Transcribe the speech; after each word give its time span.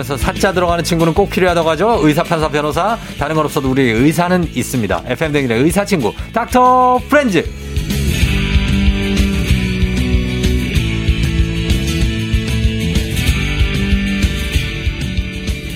살아가면서 0.00 0.16
사자 0.16 0.52
들어가는 0.52 0.82
친구는 0.84 1.14
꼭 1.14 1.30
필요하다고 1.30 1.70
하죠. 1.70 2.00
의사, 2.02 2.22
판사, 2.22 2.48
변호사. 2.48 2.98
다른 3.18 3.36
건 3.36 3.44
없어도 3.44 3.70
우리 3.70 3.82
의사는 3.82 4.48
있습니다. 4.54 5.02
FM 5.06 5.32
댕진의 5.32 5.62
의사 5.62 5.84
친구, 5.84 6.12
닥터 6.32 7.00
프렌즈. 7.08 7.44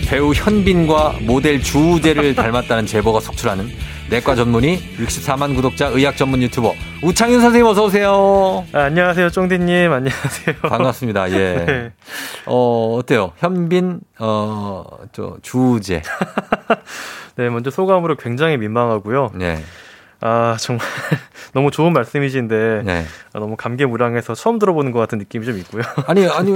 배우 0.07 0.33
현빈과 0.33 1.17
모델 1.23 1.63
주우재를 1.63 2.35
닮았다는 2.35 2.87
제보가 2.87 3.21
속출하는 3.21 3.71
내과 4.15 4.37
전문의 4.37 4.81
64만 4.99 5.57
구독자 5.57 5.89
의학 5.89 6.17
전문 6.17 6.41
유튜버 6.41 6.73
우창윤 7.03 7.41
선생님 7.41 7.67
어서 7.67 7.85
오세요. 7.87 8.65
아, 8.73 8.83
안녕하세요, 8.83 9.29
쫑디님. 9.31 9.91
안녕하세요. 9.93 10.57
반갑습니다. 10.63 11.33
예. 11.33 11.55
네. 11.67 11.93
어 12.47 12.97
어때요? 12.97 13.33
현빈 13.39 13.99
어저 14.19 15.39
주우재. 15.43 16.03
네, 17.35 17.51
먼저 17.51 17.71
소감으로 17.71 18.15
굉장히 18.15 18.57
민망하고요. 18.57 19.33
네. 19.35 19.59
아, 20.21 20.57
정말 20.61 20.87
너무 21.55 21.71
좋은 21.71 21.93
말씀이신데 21.93 22.83
네. 22.85 23.05
아, 23.33 23.39
너무 23.39 23.57
감개무량해서 23.57 24.35
처음 24.35 24.59
들어보는 24.59 24.91
것 24.93 24.99
같은 24.99 25.19
느낌이 25.19 25.47
좀 25.47 25.57
있고요. 25.59 25.83
아니, 26.07 26.27
아니, 26.27 26.53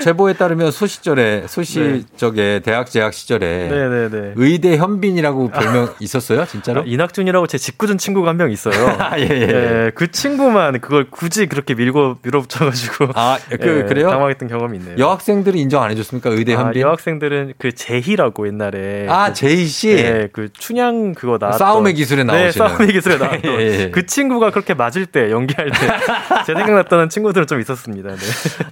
제보에 0.00 0.32
따르면 0.32 0.70
소 0.70 0.86
시절에, 0.86 1.44
소시 1.46 2.04
적에 2.16 2.42
네. 2.42 2.60
대학 2.60 2.90
재학 2.90 3.12
시절에 3.14 3.68
네네네. 3.68 4.08
네, 4.08 4.20
네. 4.20 4.32
의대 4.36 4.76
현빈이라고 4.76 5.48
별명 5.50 5.84
아, 5.84 5.94
있었어요? 6.00 6.46
진짜로? 6.46 6.80
아, 6.80 6.84
이낙준이라고 6.86 7.46
제 7.46 7.58
직구준 7.58 7.98
친구가 7.98 8.30
한 8.30 8.36
명 8.36 8.50
있어요. 8.50 8.74
아, 9.00 9.18
예, 9.18 9.22
예. 9.30 9.46
네, 9.46 9.90
그 9.94 10.10
친구만 10.10 10.78
그걸 10.80 11.08
굳이 11.10 11.46
그렇게 11.46 11.74
밀고 11.74 12.18
밀어붙여가지고. 12.22 13.08
아, 13.14 13.38
그, 13.48 13.52
예, 13.52 13.88
그래요? 13.88 14.10
당황했던 14.10 14.48
경험이 14.48 14.78
있네요. 14.78 14.96
여학생들이 14.98 15.58
인정 15.60 15.82
안 15.82 15.90
해줬습니까? 15.90 16.30
의대 16.30 16.54
아, 16.54 16.60
현빈? 16.66 16.82
여학생들은 16.82 17.54
그 17.58 17.74
제희라고 17.74 18.46
옛날에. 18.46 19.06
아, 19.08 19.28
그, 19.28 19.34
제희 19.34 19.66
씨? 19.66 19.94
네, 19.94 20.28
그 20.32 20.50
춘향 20.52 21.14
그거 21.14 21.38
나 21.38 21.52
싸움의 21.52 21.94
기술에 21.94 22.24
나오시는. 22.24 22.52
싸움의 22.52 22.92
기술에 22.92 23.16
나왔던 23.18 23.52
예, 23.52 23.58
예. 23.84 23.90
그 23.90 24.05
친구가 24.06 24.50
그렇게 24.50 24.74
맞을 24.74 25.06
때 25.06 25.30
연기할 25.30 25.70
때 25.70 25.76
제 26.46 26.54
생각났던 26.54 27.08
친구들은 27.08 27.46
좀 27.46 27.60
있었습니다. 27.60 28.10
네. 28.10 28.16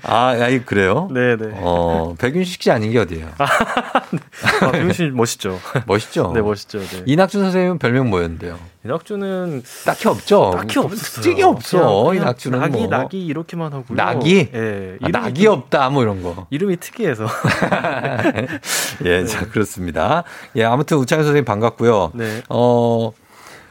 아, 0.02 0.28
아니 0.40 0.64
그래요? 0.64 1.08
네, 1.12 1.36
네. 1.36 1.50
어, 1.54 2.14
백윤식 2.18 2.62
씨 2.62 2.70
아닌 2.70 2.90
게 2.92 2.98
어디예요? 2.98 3.30
아, 3.38 4.70
백윤식 4.72 5.14
멋있죠. 5.14 5.60
멋있죠. 5.86 6.32
네, 6.34 6.40
멋있죠. 6.40 6.78
네. 6.80 7.02
이낙준 7.06 7.42
선생님은 7.42 7.78
별명 7.78 8.10
뭐였는데요? 8.10 8.58
이낙준은 8.84 9.62
딱히 9.86 10.08
없죠. 10.08 10.50
딱히 10.54 10.78
없어요. 10.78 11.22
특이 11.22 11.42
없어. 11.42 12.14
이낙준은 12.14 12.58
낙이 12.58 12.72
뭐. 12.76 12.86
낙이 12.88 13.24
이렇게만 13.26 13.72
하고요. 13.72 13.96
낙이? 13.96 14.50
예. 14.52 14.58
네, 14.60 14.96
아, 15.00 15.08
낙이 15.08 15.46
없다 15.46 15.88
뭐 15.88 16.02
이런 16.02 16.22
거. 16.22 16.46
이름이 16.50 16.76
특이해서. 16.76 17.26
예, 19.04 19.20
네. 19.20 19.24
자 19.26 19.46
그렇습니다. 19.48 20.24
예, 20.56 20.64
아무튼 20.64 20.98
우창현 20.98 21.24
선생님 21.24 21.44
반갑고요. 21.46 22.12
네. 22.14 22.42
어 22.50 23.10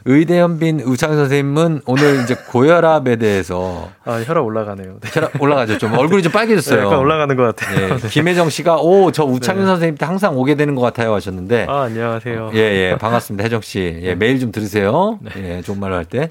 의대현빈 0.06 0.80
우창 0.80 1.14
선생님은 1.16 1.82
오늘 1.86 2.20
이제 2.24 2.34
고혈압에 2.34 3.16
대해서 3.16 3.90
아 4.04 4.20
혈압 4.24 4.44
올라가네요. 4.44 4.96
네. 5.00 5.10
혈압 5.12 5.40
올라가죠. 5.40 5.78
좀 5.78 5.94
얼굴이 5.96 6.22
좀 6.22 6.30
빨개졌어요. 6.32 6.80
네, 6.80 6.86
약간 6.86 6.98
올라가는 6.98 7.34
것 7.36 7.42
같아요. 7.56 7.88
네. 7.88 7.96
네. 7.96 8.08
김혜정 8.08 8.50
씨가 8.50 8.76
오 8.76 9.10
저 9.12 9.24
우창현 9.24 9.62
네. 9.62 9.66
선생님 9.66 9.96
때 9.96 10.04
항상 10.06 10.36
오게 10.36 10.54
되는 10.56 10.74
것 10.74 10.82
같아요 10.82 11.14
하셨는데 11.14 11.66
아 11.68 11.82
안녕하세요. 11.82 12.50
예예 12.54 12.90
예, 12.92 12.96
반갑습니다 12.98 13.44
혜정 13.44 13.60
씨. 13.62 13.98
예 14.02 14.14
매일 14.14 14.38
좀 14.40 14.52
들으세요. 14.52 15.18
예 15.38 15.62
좋은 15.62 15.80
말로 15.80 15.94
할 15.94 16.04
때. 16.04 16.30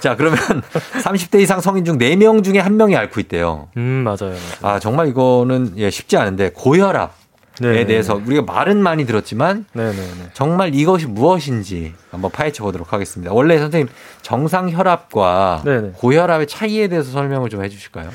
자 0.00 0.16
그러면 0.16 0.38
30대 1.04 1.40
이상 1.40 1.60
성인 1.60 1.84
중 1.84 1.98
4명 1.98 2.42
중에 2.42 2.54
1명이 2.62 2.96
앓고 2.96 3.20
있대요. 3.20 3.68
음 3.76 4.02
맞아요. 4.04 4.16
맞아요. 4.30 4.36
아 4.62 4.78
정말 4.80 5.08
이거는 5.08 5.74
예 5.76 5.90
쉽지 5.90 6.16
않은데 6.16 6.50
고혈압 6.54 7.21
에 7.62 7.84
대해서 7.84 8.14
우리가 8.14 8.42
말은 8.42 8.78
많이 8.82 9.04
들었지만 9.04 9.66
네네네. 9.74 10.30
정말 10.32 10.74
이것이 10.74 11.06
무엇인지 11.06 11.94
한번 12.10 12.30
파헤쳐 12.30 12.64
보도록 12.64 12.92
하겠습니다. 12.92 13.32
원래 13.32 13.58
선생님 13.58 13.88
정상 14.22 14.70
혈압과 14.70 15.62
네네. 15.64 15.92
고혈압의 15.96 16.46
차이에 16.46 16.88
대해서 16.88 17.10
설명을 17.10 17.50
좀 17.50 17.62
해주실까요? 17.62 18.10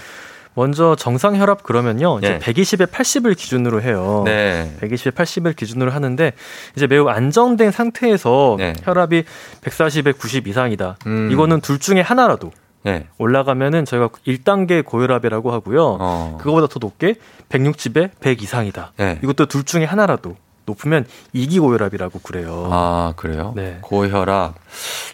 먼저 0.56 0.96
정상 0.96 1.36
혈압 1.38 1.62
그러면요. 1.62 2.18
이제 2.18 2.40
네. 2.40 2.40
120에 2.40 2.88
80을 2.88 3.38
기준으로 3.38 3.84
해요. 3.84 4.24
네. 4.26 4.76
120에 4.82 5.14
80을 5.14 5.56
기준으로 5.56 5.92
하는데 5.92 6.34
이제 6.76 6.88
매우 6.88 7.08
안정된 7.08 7.70
상태에서 7.70 8.56
네. 8.58 8.74
혈압이 8.84 9.24
140에 9.62 10.18
90 10.18 10.48
이상이다. 10.48 10.98
음. 11.06 11.30
이거는 11.32 11.62
둘 11.62 11.78
중에 11.78 12.02
하나라도 12.02 12.52
네. 12.84 13.08
올라가면은 13.18 13.86
저희가 13.86 14.10
1단계 14.28 14.86
고혈압이라고 14.86 15.52
하고요. 15.52 15.98
어. 16.00 16.38
그거보다 16.40 16.68
더 16.68 16.80
높게 16.80 17.16
160에 17.50 18.12
100 18.20 18.42
이상이다. 18.42 18.94
네. 18.98 19.20
이것도 19.24 19.48
둘 19.48 19.64
중에 19.64 19.84
하나라도 19.86 20.36
높으면 20.66 21.06
이기 21.34 21.60
고혈압이라고 21.60 22.20
그래요. 22.20 22.70
아, 22.72 23.14
그래요? 23.16 23.54
네. 23.56 23.80
고혈압. 23.82 24.56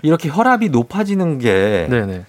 이렇게 0.01 0.29
혈압이 0.29 0.69
높아지는 0.69 1.39
게 1.39 1.87
네네. 1.89 2.25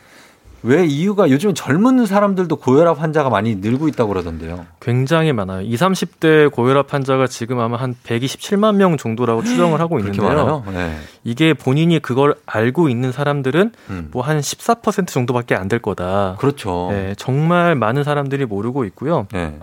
왜 0.65 0.87
이유가 0.87 1.29
요즘 1.29 1.53
젊은 1.53 2.07
사람들도 2.07 2.57
고혈압 2.57 2.99
환자가 3.01 3.29
많이 3.29 3.57
늘고 3.57 3.87
있다고 3.89 4.09
그러던데요. 4.15 4.65
굉장히 4.81 5.35
많아요. 5.35 5.61
20, 5.61 5.79
30대 5.79 6.51
고혈압 6.51 6.93
환자가 6.95 7.27
지금 7.27 7.61
아마 7.61 7.77
한 7.77 7.95
127만 8.05 8.77
명 8.77 8.97
정도라고 8.97 9.43
추정을 9.45 9.79
하고 9.81 9.99
있는데요. 9.99 10.65
네. 10.73 10.97
이게 11.23 11.53
본인이 11.53 11.99
그걸 11.99 12.35
알고 12.47 12.89
있는 12.89 13.13
사람들은 13.13 13.73
음. 13.91 14.09
뭐한 14.11 14.41
14% 14.41 15.07
정도밖에 15.09 15.55
안 15.55 15.69
될 15.69 15.81
거다. 15.81 16.37
그렇죠. 16.39 16.89
네, 16.91 17.15
정말 17.17 17.75
많은 17.75 18.05
사람들이 18.05 18.45
모르고 18.47 18.85
있고요. 18.87 19.27
네. 19.33 19.59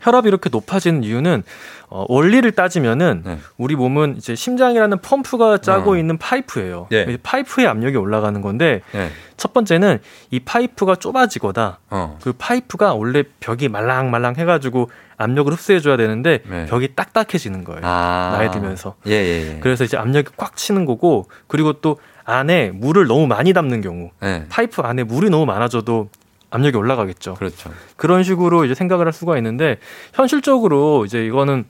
혈압이 0.00 0.28
이렇게 0.28 0.48
높아지는 0.50 1.04
이유는 1.04 1.42
어, 1.88 2.06
원리를 2.08 2.50
따지면은 2.52 3.22
네. 3.24 3.38
우리 3.58 3.76
몸은 3.76 4.16
이제 4.16 4.34
심장이라는 4.34 4.98
펌프가 4.98 5.58
짜고 5.58 5.92
어. 5.92 5.96
있는 5.96 6.16
파이프예요. 6.16 6.86
네. 6.90 7.18
파이프의 7.22 7.66
압력이 7.66 7.96
올라가는 7.96 8.40
건데 8.40 8.80
네. 8.92 9.10
첫 9.36 9.52
번째는 9.52 9.98
이 10.30 10.40
파이프가 10.40 10.96
좁아지거나 10.96 11.78
어. 11.90 12.18
그 12.22 12.32
파이프가 12.32 12.94
원래 12.94 13.24
벽이 13.40 13.68
말랑말랑 13.68 14.36
해가지고 14.36 14.90
압력을 15.18 15.52
흡수해줘야 15.52 15.96
되는데 15.96 16.40
네. 16.48 16.66
벽이 16.66 16.94
딱딱해지는 16.94 17.64
거예요. 17.64 17.80
아. 17.84 18.36
나이 18.38 18.50
들면서. 18.50 18.94
예, 19.06 19.12
예, 19.12 19.54
예. 19.54 19.58
그래서 19.60 19.84
이제 19.84 19.96
압력이 19.96 20.30
꽉 20.36 20.56
차는 20.56 20.86
거고 20.86 21.28
그리고 21.46 21.74
또 21.74 21.98
안에 22.24 22.70
물을 22.70 23.06
너무 23.06 23.26
많이 23.26 23.52
담는 23.52 23.80
경우 23.82 24.10
네. 24.20 24.46
파이프 24.48 24.80
안에 24.82 25.02
물이 25.04 25.28
너무 25.30 25.44
많아져도 25.44 26.08
압력이 26.52 26.76
올라가겠죠. 26.76 27.34
그렇죠. 27.34 27.70
그런 27.96 28.22
식으로 28.22 28.64
이제 28.64 28.74
생각을 28.74 29.06
할 29.06 29.12
수가 29.12 29.36
있는데 29.38 29.78
현실적으로 30.14 31.04
이제 31.04 31.24
이거는 31.24 31.64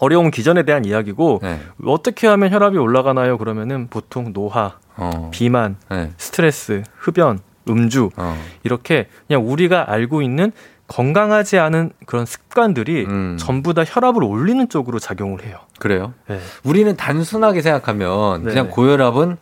어려운 0.00 0.30
기전에 0.30 0.64
대한 0.64 0.84
이야기고 0.84 1.40
네. 1.42 1.60
어떻게 1.84 2.26
하면 2.26 2.52
혈압이 2.52 2.76
올라가나요? 2.78 3.38
그러면은 3.38 3.86
보통 3.88 4.32
노화, 4.32 4.78
어. 4.96 5.30
비만, 5.32 5.76
네. 5.90 6.10
스트레스, 6.16 6.82
흡연, 6.96 7.38
음주 7.68 8.10
어. 8.16 8.36
이렇게 8.64 9.08
그냥 9.28 9.48
우리가 9.48 9.90
알고 9.90 10.22
있는 10.22 10.52
건강하지 10.86 11.58
않은 11.58 11.92
그런 12.06 12.26
습관들이 12.26 13.06
음. 13.06 13.36
전부 13.38 13.72
다 13.72 13.84
혈압을 13.86 14.22
올리는 14.22 14.68
쪽으로 14.68 14.98
작용을 14.98 15.44
해요. 15.44 15.58
그래요? 15.78 16.12
네. 16.28 16.38
우리는 16.62 16.94
단순하게 16.96 17.62
생각하면 17.62 18.44
그냥 18.44 18.68
고혈압은 18.68 19.38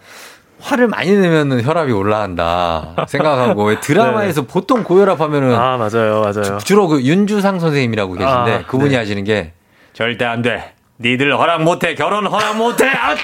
화를 0.63 0.87
많이 0.87 1.11
내면 1.13 1.63
혈압이 1.63 1.93
올라간다 1.93 2.95
생각하고 3.09 3.65
왜 3.65 3.79
드라마에서 3.83 4.43
네. 4.43 4.47
보통 4.47 4.85
고혈압 4.85 5.21
하면은 5.21 5.55
아 5.55 5.77
맞아요 5.77 6.21
맞아요 6.21 6.59
주, 6.59 6.75
로그 6.77 7.03
윤주상 7.03 7.59
선생님이라고 7.59 8.13
계신데 8.15 8.53
아, 8.53 8.67
그분이 8.67 8.91
네. 8.91 8.97
하시는 8.97 9.25
게 9.25 9.53
절대 9.93 10.25
안 10.25 10.43
돼. 10.43 10.73
니들 11.01 11.37
허락 11.37 11.63
못해. 11.63 11.95
결혼 11.95 12.27
허락 12.27 12.57
못해. 12.57 12.87
아! 12.89 13.15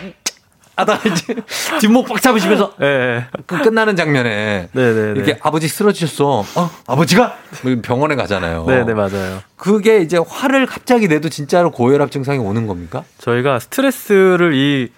하다 0.76 1.00
이제 1.06 1.34
뒷목 1.80 2.06
빡 2.06 2.22
잡으시면서 2.22 2.72
네. 2.78 3.24
그 3.46 3.58
끝나는 3.62 3.96
장면에 3.96 4.68
네, 4.70 4.94
네, 4.94 5.12
이렇게 5.16 5.36
아버지 5.42 5.66
쓰러지셨어. 5.66 6.44
어, 6.54 6.70
아버지가 6.86 7.34
병원에 7.82 8.14
가잖아요. 8.14 8.64
네, 8.68 8.84
네, 8.84 8.94
맞아요. 8.94 9.40
그게 9.56 10.00
이제 10.00 10.18
화를 10.24 10.66
갑자기 10.66 11.08
내도 11.08 11.28
진짜로 11.28 11.72
고혈압 11.72 12.12
증상이 12.12 12.38
오는 12.38 12.68
겁니까? 12.68 13.02
저희가 13.18 13.58
스트레스를 13.58 14.54
이 14.54 14.92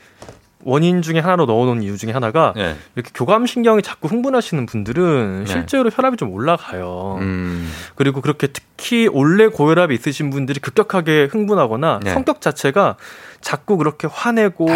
원인 0.65 1.03
중에 1.03 1.19
하나로 1.21 1.47
넣어놓은 1.47 1.83
이유 1.83 1.97
중에 1.97 2.13
하나가 2.13 2.53
네. 2.55 2.77
이렇게 2.95 3.11
교감 3.15 3.47
신경이 3.47 3.83
자꾸 3.83 4.09
흥분하시는 4.09 4.67
분들은 4.67 5.45
네. 5.45 5.51
실제로 5.51 5.91
혈압이 5.91 6.17
좀 6.17 6.33
올라가요. 6.33 7.19
음. 7.21 7.71
그리고 7.95 8.21
그렇게 8.21 8.47
특히 8.49 9.09
원래 9.11 9.47
고혈압이 9.47 9.95
있으신 9.95 10.31
분들이 10.31 10.61
급격하게 10.61 11.29
흥분하거나 11.31 12.01
네. 12.03 12.13
성격 12.13 12.41
자체가 12.41 12.97
자꾸 13.41 13.77
그렇게 13.77 14.07
화내고 14.11 14.67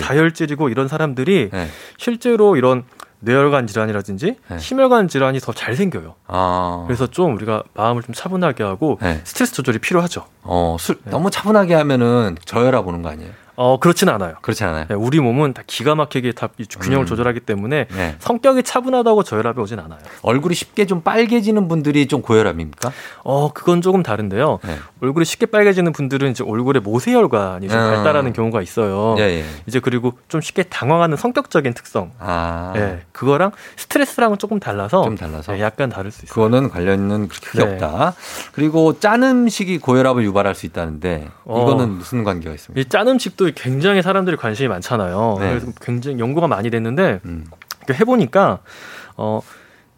다혈질. 0.00 0.50
이고 0.50 0.68
이런 0.68 0.88
사람들이 0.88 1.50
네. 1.52 1.68
실제로 1.96 2.56
이런 2.56 2.84
뇌혈관 3.20 3.66
질환이라든지 3.66 4.36
네. 4.48 4.58
심혈관 4.58 5.08
질환이 5.08 5.40
더 5.40 5.52
잘 5.52 5.76
생겨요. 5.76 6.14
아. 6.26 6.84
그래서 6.86 7.06
좀 7.06 7.34
우리가 7.36 7.62
마음을 7.74 8.02
좀 8.02 8.14
차분하게 8.14 8.64
하고 8.64 8.98
네. 9.02 9.20
스트레스 9.24 9.52
조절이 9.52 9.78
필요하죠. 9.78 10.24
어, 10.42 10.76
술 10.80 10.98
너무 11.04 11.30
차분하게 11.30 11.74
하면은 11.74 12.36
저혈압 12.46 12.86
오는 12.86 13.02
거 13.02 13.10
아니에요? 13.10 13.30
어, 13.62 13.78
그렇지는 13.78 14.14
않아요. 14.14 14.36
그렇지 14.40 14.64
않아요. 14.64 14.86
네, 14.88 14.94
우리 14.94 15.20
몸은 15.20 15.52
다 15.52 15.62
기가 15.66 15.94
막히게 15.94 16.32
다 16.32 16.48
균형을 16.80 17.04
음. 17.04 17.06
조절하기 17.06 17.40
때문에 17.40 17.88
네. 17.94 18.16
성격이 18.18 18.62
차분하다고 18.62 19.22
저혈압이 19.22 19.60
오진 19.60 19.78
않아요. 19.80 19.98
얼굴이 20.22 20.54
쉽게 20.54 20.86
좀 20.86 21.02
빨개지는 21.02 21.68
분들이 21.68 22.08
좀 22.08 22.22
고혈압입니까? 22.22 22.90
어, 23.22 23.52
그건 23.52 23.82
조금 23.82 24.02
다른데요. 24.02 24.60
네. 24.64 24.78
얼굴이 25.02 25.26
쉽게 25.26 25.44
빨개지는 25.44 25.92
분들은 25.92 26.30
이제 26.30 26.42
얼굴에 26.42 26.80
모세혈관이 26.80 27.68
좀 27.68 27.78
음. 27.78 27.90
발달하는 27.90 28.32
경우가 28.32 28.62
있어요. 28.62 29.16
예, 29.18 29.24
예. 29.24 29.44
이제 29.66 29.78
그리고 29.78 30.14
좀 30.28 30.40
쉽게 30.40 30.62
당황하는 30.62 31.18
성격적인 31.18 31.74
특성. 31.74 32.12
아. 32.18 32.72
예. 32.76 33.02
그거랑 33.12 33.50
스트레스랑은 33.76 34.38
조금 34.38 34.58
달라서 34.58 35.04
좀 35.04 35.16
달라서 35.18 35.52
네, 35.52 35.60
약간 35.60 35.90
다를 35.90 36.10
수 36.10 36.24
있어요. 36.24 36.32
그거는 36.32 36.70
관련은 36.70 37.28
크게 37.28 37.62
네. 37.62 37.72
없다. 37.74 38.14
그리고 38.52 38.98
짠 38.98 39.22
음식이 39.22 39.80
고혈압을 39.80 40.24
유발할 40.24 40.54
수 40.54 40.64
있다는데 40.64 41.28
어. 41.44 41.60
이거는 41.62 41.84
어, 41.84 41.88
무슨 41.88 42.24
관계가 42.24 42.54
있습니까? 42.54 42.80
이 42.80 42.84
짠 42.88 43.06
음식도 43.06 43.49
굉장히 43.54 44.02
사람들이 44.02 44.36
관심이 44.36 44.68
많잖아요. 44.68 45.36
네. 45.40 45.48
그래서 45.50 45.66
굉장히 45.80 46.18
연구가 46.18 46.46
많이 46.46 46.70
됐는데 46.70 47.20
음. 47.24 47.46
해보니까 47.90 48.60
어. 49.16 49.40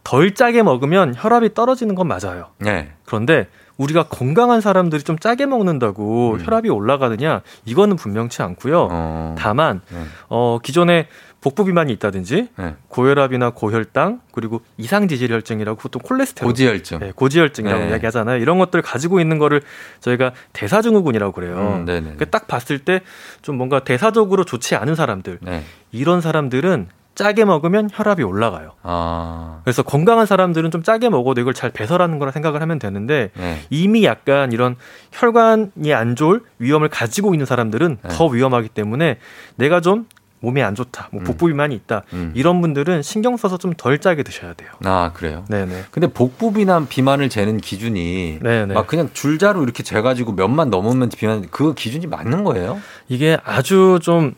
덜 0.05 0.35
짜게 0.35 0.65
먹으면 0.65 1.15
혈압이 1.17 1.55
떨어지는 1.55 1.95
건 1.95 2.09
맞아요. 2.09 2.49
네. 2.59 2.93
그런데 3.05 3.47
우리가 3.77 4.05
건강한 4.05 4.61
사람들이 4.61 5.03
좀 5.03 5.19
짜게 5.19 5.47
먹는다고 5.47 6.33
음. 6.35 6.45
혈압이 6.45 6.69
올라가느냐 6.69 7.43
이거는 7.65 7.97
분명치 7.97 8.43
않고요. 8.43 8.89
어. 8.91 9.35
다만 9.39 9.81
네. 9.91 10.03
어 10.29 10.59
기존에 10.63 11.07
복부 11.43 11.65
비만이 11.65 11.93
있다든지 11.95 12.49
네. 12.57 12.75
고혈압이나 12.89 13.51
고혈당 13.51 14.21
그리고 14.33 14.63
이상 14.79 15.09
지질혈증이라고 15.09 15.79
보통 15.79 16.01
콜레스테롤 16.03 16.49
고지혈증 16.51 16.99
네, 17.01 17.13
고지혈증이라고 17.15 17.85
네. 17.85 17.91
이야기하잖아요. 17.91 18.41
이런 18.41 18.59
것들을 18.59 18.81
가지고 18.83 19.21
있는 19.21 19.39
거를 19.39 19.61
저희가 20.01 20.33
대사증후군이라고 20.53 21.33
그래요. 21.33 21.85
음, 21.87 22.17
딱 22.31 22.47
봤을 22.47 22.79
때 22.79 23.01
좀 23.43 23.57
뭔가 23.57 23.81
대사적으로 23.85 24.45
좋지 24.45 24.77
않은 24.77 24.95
사람들 24.95 25.39
네. 25.43 25.65
이런 25.91 26.21
사람들은 26.21 26.89
짜게 27.15 27.45
먹으면 27.45 27.91
혈압이 27.93 28.23
올라가요. 28.23 28.73
아. 28.83 29.61
그래서 29.65 29.83
건강한 29.83 30.25
사람들은 30.25 30.71
좀 30.71 30.83
짜게 30.83 31.11
먹어도 31.11 31.41
이걸 31.43 31.53
잘 31.53 31.71
배설하는 31.71 32.19
거라 32.19 32.31
생각을 32.33 32.63
하면 32.63 32.79
되는데 32.79 33.31
네. 33.37 33.61
이미 33.69 34.05
약간 34.05 34.53
이런 34.53 34.77
혈관이 35.13 35.93
안 35.93 36.17
좋을 36.17 36.41
위험을 36.59 36.89
가지고 36.89 37.35
있는 37.35 37.45
사람들은 37.45 37.99
네. 38.03 38.09
더 38.17 38.27
위험하기 38.27 38.71
때문에 38.71 39.19
내가 39.57 39.81
좀 39.81 40.07
몸이 40.43 40.61
안 40.63 40.75
좋다, 40.75 41.09
뭐 41.13 41.23
음. 41.23 41.25
복부 41.25 41.47
비만이 41.47 41.75
있다 41.75 42.03
음. 42.13 42.33
이런 42.35 42.61
분들은 42.61 43.03
신경 43.03 43.37
써서 43.37 43.57
좀 43.57 43.73
덜 43.79 43.99
짜게 43.99 44.23
드셔야 44.23 44.53
돼요. 44.53 44.69
아 44.85 45.13
그래요? 45.15 45.45
네네. 45.49 45.85
근데 45.91 46.07
복부 46.09 46.53
비만 46.53 46.87
비만을 46.87 47.29
재는 47.31 47.59
기준이 47.59 48.41
네네. 48.43 48.75
막 48.75 48.87
그냥 48.87 49.09
줄자로 49.13 49.63
이렇게 49.63 49.83
재가지고 49.83 50.33
몇만 50.33 50.69
넘으면 50.69 51.09
비만 51.09 51.47
그 51.51 51.73
기준이 51.75 52.07
맞는 52.07 52.45
거예요? 52.45 52.81
이게 53.09 53.39
아주 53.45 53.99
좀 54.03 54.35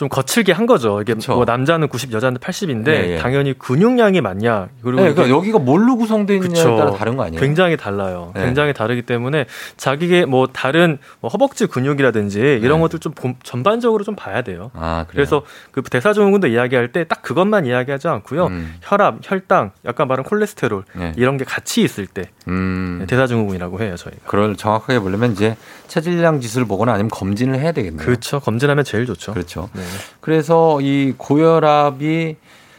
좀 0.00 0.08
거칠게 0.08 0.52
한 0.52 0.64
거죠. 0.64 1.02
이게 1.02 1.12
그쵸. 1.12 1.34
뭐 1.34 1.44
남자는 1.44 1.88
90, 1.88 2.14
여자는 2.14 2.38
80인데 2.38 2.84
네, 2.84 3.10
예. 3.10 3.18
당연히 3.18 3.52
근육량이 3.52 4.22
많냐. 4.22 4.68
그리고 4.82 5.02
네, 5.02 5.12
그러니까 5.12 5.28
여기가 5.28 5.58
뭘로 5.58 5.98
구성되어 5.98 6.36
있느냐에 6.36 6.64
그쵸. 6.64 6.74
따라 6.78 6.92
다른 6.92 7.18
거 7.18 7.24
아니에요? 7.24 7.38
굉장히 7.38 7.76
달라요. 7.76 8.32
네. 8.34 8.46
굉장히 8.46 8.72
다르기 8.72 9.02
때문에 9.02 9.44
자기의 9.76 10.24
뭐 10.24 10.46
다른 10.46 10.96
뭐 11.20 11.28
허벅지 11.28 11.66
근육이라든지 11.66 12.40
이런 12.62 12.78
네. 12.78 12.80
것들 12.80 12.98
좀 13.00 13.12
전반적으로 13.42 14.02
좀 14.02 14.16
봐야 14.16 14.40
돼요. 14.40 14.70
아, 14.72 15.04
그래서 15.06 15.42
그 15.70 15.82
대사증후군도 15.82 16.46
이야기할 16.46 16.92
때 16.92 17.04
딱 17.04 17.20
그것만 17.20 17.66
이야기하지 17.66 18.08
않고요. 18.08 18.46
음. 18.46 18.74
혈압, 18.80 19.18
혈당, 19.22 19.72
약간 19.84 20.08
말은 20.08 20.24
콜레스테롤 20.24 20.84
네. 20.94 21.12
이런 21.16 21.36
게 21.36 21.44
같이 21.44 21.82
있을 21.82 22.06
때 22.06 22.30
음. 22.48 22.98
네, 23.00 23.06
대사증후군이라고 23.06 23.80
해요 23.80 23.96
저희가. 23.96 24.20
그걸 24.24 24.56
정확하게 24.56 25.00
보려면 25.00 25.32
이제 25.32 25.56
체질량 25.88 26.40
지수를 26.40 26.66
보거나 26.66 26.92
아니면 26.92 27.10
검진을 27.10 27.58
해야 27.58 27.72
되겠네요. 27.72 28.06
그렇죠. 28.06 28.40
검진하면 28.40 28.84
제일 28.84 29.04
좋죠. 29.06 29.32
그렇죠. 29.34 29.68
네. 29.74 29.82
그래서 30.20 30.80
이 30.80 31.14
고혈압이 31.16 32.36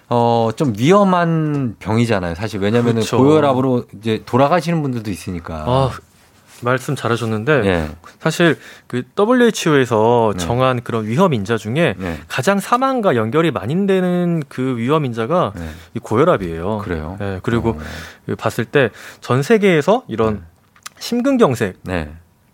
어, 0.10 0.50
좀 0.56 0.74
위험한 0.78 1.76
병이잖아요. 1.80 2.36
사실 2.36 2.60
왜냐면은 2.60 2.96
그렇죠. 2.96 3.18
고혈압으로 3.18 3.86
이제 3.98 4.22
돌아가시는 4.26 4.82
분들도 4.82 5.10
있으니까. 5.10 5.64
아, 5.68 5.92
말씀 6.64 6.96
잘하셨는데 6.96 7.62
네. 7.62 7.90
사실 8.20 8.58
그 8.88 9.04
WHO에서 9.18 10.34
네. 10.38 10.46
정한 10.46 10.82
그런 10.84 11.08
위험 11.08 11.34
인자 11.34 11.58
중에 11.58 11.96
네. 11.98 12.20
가장 12.28 12.60
사망과 12.60 13.16
연결이 13.16 13.50
많이 13.52 13.72
되는 13.88 14.44
그 14.48 14.78
위험 14.78 15.06
인자가 15.06 15.54
네. 15.56 15.70
이 15.96 16.00
고혈압이에요. 16.00 16.78
그래요. 16.80 17.18
네, 17.20 17.40
그리고 17.42 17.70
어. 17.72 17.80
그 18.26 18.36
봤을 18.36 18.66
때 18.66 18.90
전 19.22 19.42
세계에서 19.42 20.04
이런 20.08 20.36
네. 20.36 20.42
심근경색 21.00 21.80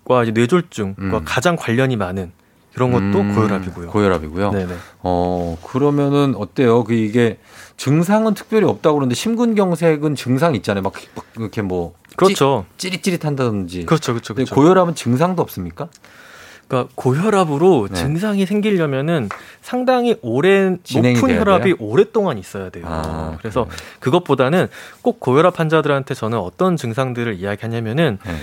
과 0.05 0.23
뇌졸중과 0.23 1.17
음. 1.17 1.25
가장 1.25 1.57
관련이 1.57 1.97
많은 1.97 2.31
이런 2.77 2.91
것도 2.91 3.21
음, 3.21 3.33
고혈압이고요. 3.33 3.89
고혈압이고요. 3.89 4.51
네네. 4.51 4.73
어 5.01 5.57
그러면은 5.65 6.35
어때요? 6.37 6.83
그 6.83 6.93
이게 6.93 7.39
증상은 7.75 8.35
특별히 8.35 8.67
없다고 8.67 8.95
그러는데 8.95 9.15
심근경색은 9.15 10.15
증상 10.15 10.53
있잖아요. 10.55 10.83
막, 10.83 10.93
막 11.15 11.25
이렇게 11.37 11.63
뭐 11.63 11.95
그렇죠. 12.15 12.65
찌, 12.77 12.91
릿찌릿한다든지. 12.91 13.85
그렇죠, 13.87 14.13
그렇죠, 14.13 14.35
그렇죠. 14.35 14.53
고혈압은 14.53 14.93
증상도 14.93 15.41
없습니까? 15.41 15.89
그러니까 16.67 16.91
고혈압으로 16.95 17.87
네. 17.89 17.95
증상이 17.95 18.45
생기려면은 18.45 19.29
상당히 19.61 20.17
오랜 20.21 20.79
높은 20.93 21.39
혈압이 21.39 21.63
돼요? 21.63 21.75
오랫동안 21.79 22.37
있어야 22.37 22.69
돼요. 22.69 22.85
아, 22.87 23.37
그래서 23.39 23.65
그래 23.65 23.77
그것보다는 24.01 24.67
꼭 25.01 25.19
고혈압 25.19 25.59
환자들한테 25.59 26.13
저는 26.13 26.37
어떤 26.37 26.77
증상들을 26.77 27.35
이야기하냐면은 27.35 28.19
네. 28.23 28.35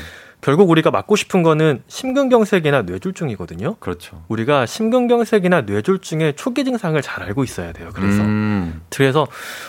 결국 0.44 0.68
우리가 0.68 0.90
막고 0.90 1.16
싶은 1.16 1.42
거는 1.42 1.82
심근경색이나 1.88 2.82
뇌졸중이거든요. 2.82 3.76
그렇죠. 3.76 4.22
우리가 4.28 4.66
심근경색이나 4.66 5.62
뇌졸중의 5.62 6.34
초기 6.36 6.66
증상을 6.66 7.00
잘 7.00 7.22
알고 7.22 7.44
있어야 7.44 7.72
돼요. 7.72 7.88
그래서 7.94 8.20
음. 8.20 8.82
그래서 8.90 9.26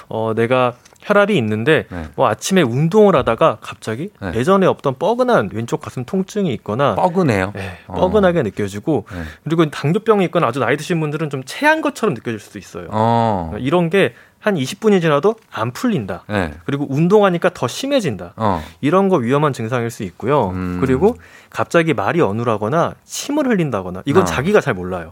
어 0.09 0.33
내가 0.35 0.73
혈압이 0.99 1.37
있는데 1.37 1.85
네. 1.89 2.09
뭐 2.17 2.27
아침에 2.27 2.61
운동을 2.61 3.15
하다가 3.15 3.59
갑자기 3.61 4.09
네. 4.21 4.33
예전에 4.35 4.65
없던 4.65 4.95
뻐근한 4.99 5.49
왼쪽 5.53 5.79
가슴 5.79 6.03
통증이 6.03 6.53
있거나 6.55 6.95
뻐근해요. 6.95 7.53
네, 7.55 7.77
뻐근하게 7.87 8.39
어. 8.39 8.43
느껴지고 8.43 9.05
네. 9.09 9.21
그리고 9.45 9.69
당뇨병이 9.69 10.25
있거나 10.25 10.47
아주 10.47 10.59
나이 10.59 10.75
드신 10.75 10.99
분들은 10.99 11.29
좀 11.29 11.43
체한 11.45 11.79
것처럼 11.79 12.15
느껴질 12.15 12.37
수도 12.37 12.59
있어요. 12.59 12.89
어. 12.91 13.53
이런 13.59 13.89
게 13.89 14.13
한 14.45 14.53
20분이 14.53 15.01
지나도 15.01 15.37
안 15.51 15.71
풀린다. 15.71 16.23
네. 16.29 16.53
그리고 16.65 16.85
운동하니까 16.87 17.49
더 17.55 17.67
심해진다. 17.67 18.33
어. 18.35 18.63
이런 18.79 19.09
거 19.09 19.15
위험한 19.17 19.53
증상일 19.53 19.89
수 19.89 20.03
있고요. 20.03 20.49
음. 20.49 20.77
그리고 20.79 21.17
갑자기 21.49 21.95
말이 21.95 22.21
어눌하거나 22.21 22.93
침을 23.05 23.47
흘린다거나 23.47 24.03
이건 24.05 24.21
어. 24.21 24.25
자기가 24.25 24.61
잘 24.61 24.75
몰라요. 24.75 25.09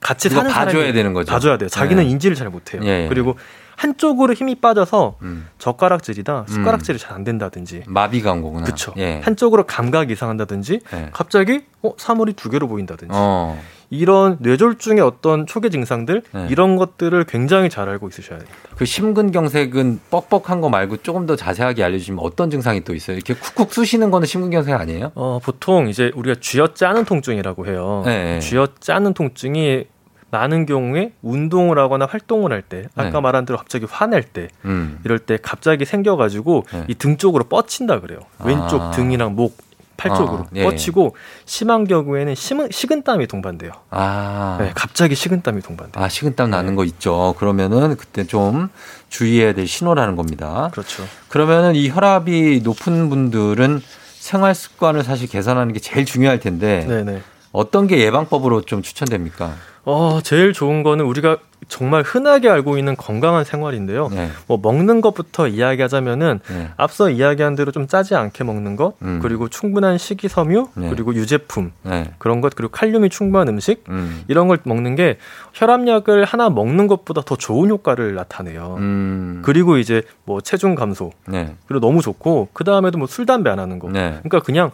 같이 0.00 0.30
사는 0.30 0.50
봐줘야 0.50 0.90
되는 0.94 1.12
거죠. 1.12 1.30
봐줘야 1.30 1.58
돼요. 1.58 1.68
자기는 1.68 2.02
네. 2.02 2.08
인지를 2.08 2.34
잘 2.34 2.48
못해요. 2.48 2.80
예, 2.84 3.04
예. 3.04 3.08
그리고 3.10 3.36
한쪽으로 3.76 4.32
힘이 4.32 4.54
빠져서 4.54 5.16
음. 5.20 5.48
젓가락질이다 5.58 6.46
숟가락질이 6.48 6.96
음. 6.96 6.98
잘안 6.98 7.24
된다든지 7.24 7.84
마비가 7.86 8.32
온 8.32 8.40
거구나. 8.40 8.64
그렇죠. 8.64 8.94
예. 8.96 9.20
한쪽으로 9.22 9.64
감각이 9.64 10.14
이상한다든지 10.14 10.80
예. 10.94 11.10
갑자기 11.12 11.66
어 11.82 11.92
사물이 11.98 12.32
두 12.32 12.48
개로 12.48 12.68
보인다든지 12.68 13.12
어. 13.14 13.60
이런 13.92 14.38
뇌졸중의 14.40 15.02
어떤 15.02 15.46
초기 15.46 15.68
증상들 15.68 16.22
네. 16.32 16.46
이런 16.48 16.76
것들을 16.76 17.24
굉장히 17.24 17.68
잘 17.68 17.90
알고 17.90 18.08
있으셔야 18.08 18.38
됩니다. 18.38 18.58
그 18.74 18.86
심근경색은 18.86 20.00
뻑뻑한 20.10 20.62
거 20.62 20.70
말고 20.70 20.96
조금 21.02 21.26
더 21.26 21.36
자세하게 21.36 21.84
알려주시면 21.84 22.18
어떤 22.24 22.48
증상이 22.48 22.84
또 22.84 22.94
있어요? 22.94 23.16
이렇게 23.16 23.34
쿡쿡 23.34 23.74
쑤시는 23.74 24.10
거는 24.10 24.26
심근경색 24.26 24.74
아니에요? 24.74 25.12
어, 25.14 25.40
보통 25.44 25.88
이제 25.90 26.10
우리가 26.14 26.36
쥐어짜는 26.40 27.04
통증이라고 27.04 27.66
해요. 27.66 28.02
네. 28.06 28.38
쥐어짜는 28.40 29.12
통증이 29.12 29.84
많은 30.30 30.64
경우에 30.64 31.12
운동을 31.20 31.78
하거나 31.78 32.06
활동을 32.06 32.50
할 32.50 32.62
때 32.62 32.86
아까 32.96 33.10
네. 33.10 33.20
말한 33.20 33.44
대로 33.44 33.58
갑자기 33.58 33.84
화낼 33.90 34.22
때 34.22 34.48
음. 34.64 35.00
이럴 35.04 35.18
때 35.18 35.36
갑자기 35.42 35.84
생겨가지고 35.84 36.64
네. 36.72 36.84
이등 36.88 37.18
쪽으로 37.18 37.44
뻗친다 37.44 38.00
그래요. 38.00 38.20
왼쪽 38.42 38.80
아. 38.80 38.90
등이랑 38.92 39.34
목 39.36 39.54
팔 40.02 40.16
쪽으로 40.16 40.38
어, 40.38 40.46
예. 40.56 40.64
뻗치고 40.64 41.14
심한 41.44 41.86
경우에는 41.86 42.34
심은, 42.34 42.68
식은땀이 42.72 43.28
동반돼요. 43.28 43.70
아. 43.90 44.56
네, 44.60 44.72
갑자기 44.74 45.14
식은땀이 45.14 45.62
동반돼요. 45.62 46.04
아, 46.04 46.08
식은땀 46.08 46.50
나는 46.50 46.70
네. 46.70 46.76
거 46.76 46.84
있죠. 46.84 47.34
그러면은 47.38 47.96
그때 47.96 48.24
좀 48.24 48.68
주의해야 49.08 49.54
될 49.54 49.68
신호라는 49.68 50.16
겁니다. 50.16 50.70
그렇죠. 50.72 51.04
그러면은 51.28 51.76
이 51.76 51.88
혈압이 51.88 52.62
높은 52.64 53.08
분들은 53.08 53.80
생활 54.18 54.54
습관을 54.54 55.04
사실 55.04 55.28
개선하는 55.28 55.72
게 55.72 55.78
제일 55.78 56.04
중요할 56.04 56.40
텐데 56.40 56.84
네네. 56.88 57.22
어떤 57.52 57.86
게 57.86 57.98
예방법으로 57.98 58.62
좀 58.62 58.82
추천됩니까? 58.82 59.54
어, 59.84 60.20
제일 60.22 60.52
좋은 60.52 60.82
거는 60.82 61.04
우리가 61.04 61.38
정말 61.68 62.02
흔하게 62.02 62.48
알고 62.48 62.76
있는 62.78 62.96
건강한 62.96 63.44
생활인데요. 63.44 64.08
네. 64.08 64.30
뭐 64.46 64.58
먹는 64.60 65.00
것부터 65.00 65.46
이야기하자면은 65.48 66.40
네. 66.48 66.70
앞서 66.76 67.08
이야기한 67.08 67.54
대로 67.54 67.70
좀 67.72 67.86
짜지 67.86 68.14
않게 68.14 68.44
먹는 68.44 68.76
것, 68.76 68.94
음. 69.02 69.20
그리고 69.22 69.48
충분한 69.48 69.98
식이섬유, 69.98 70.68
네. 70.74 70.90
그리고 70.90 71.14
유제품 71.14 71.72
네. 71.82 72.12
그런 72.18 72.40
것, 72.40 72.54
그리고 72.54 72.72
칼륨이 72.72 73.08
충분한 73.10 73.48
음식 73.48 73.84
음. 73.88 74.22
이런 74.28 74.48
걸 74.48 74.58
먹는 74.64 74.96
게 74.96 75.18
혈압약을 75.54 76.24
하나 76.24 76.50
먹는 76.50 76.86
것보다 76.88 77.22
더 77.24 77.36
좋은 77.36 77.70
효과를 77.70 78.14
나타내요. 78.14 78.76
음. 78.78 79.42
그리고 79.44 79.76
이제 79.78 80.02
뭐 80.24 80.40
체중 80.40 80.74
감소, 80.74 81.12
네. 81.28 81.54
그리고 81.66 81.80
너무 81.86 82.02
좋고 82.02 82.48
그 82.52 82.64
다음에도 82.64 82.98
뭐 82.98 83.06
술 83.12 83.26
담배 83.26 83.50
안 83.50 83.58
하는 83.58 83.78
거. 83.78 83.88
네. 83.90 84.18
그러니까 84.22 84.40
그냥 84.40 84.70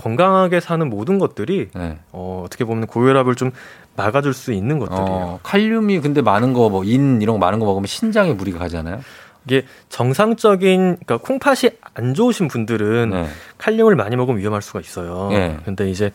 건강하게 0.00 0.60
사는 0.60 0.88
모든 0.88 1.18
것들이 1.18 1.68
네. 1.74 1.98
어, 2.12 2.42
어떻게 2.46 2.64
보면 2.64 2.86
고혈압을 2.86 3.34
좀 3.34 3.50
막아줄 3.96 4.32
수 4.34 4.52
있는 4.52 4.78
것들이에요. 4.78 5.04
어, 5.08 5.40
칼륨이 5.42 6.00
근데 6.00 6.22
많은 6.22 6.52
거 6.54 6.68
뭐 6.70 6.84
인 6.84 7.20
이런 7.20 7.34
거 7.38 7.38
많은 7.44 7.58
거 7.58 7.66
먹으면 7.66 7.86
신장에 7.86 8.32
무리가 8.32 8.58
가잖아요. 8.58 9.00
이게 9.46 9.64
정상적인 9.88 10.98
그러니까 11.04 11.16
콩팥이 11.18 11.72
안 11.94 12.14
좋으신 12.14 12.48
분들은 12.48 13.10
네. 13.10 13.26
칼륨을 13.58 13.96
많이 13.96 14.16
먹으면 14.16 14.38
위험할 14.40 14.62
수가 14.62 14.80
있어요. 14.80 15.28
네. 15.30 15.56
근데 15.64 15.90
이제 15.90 16.12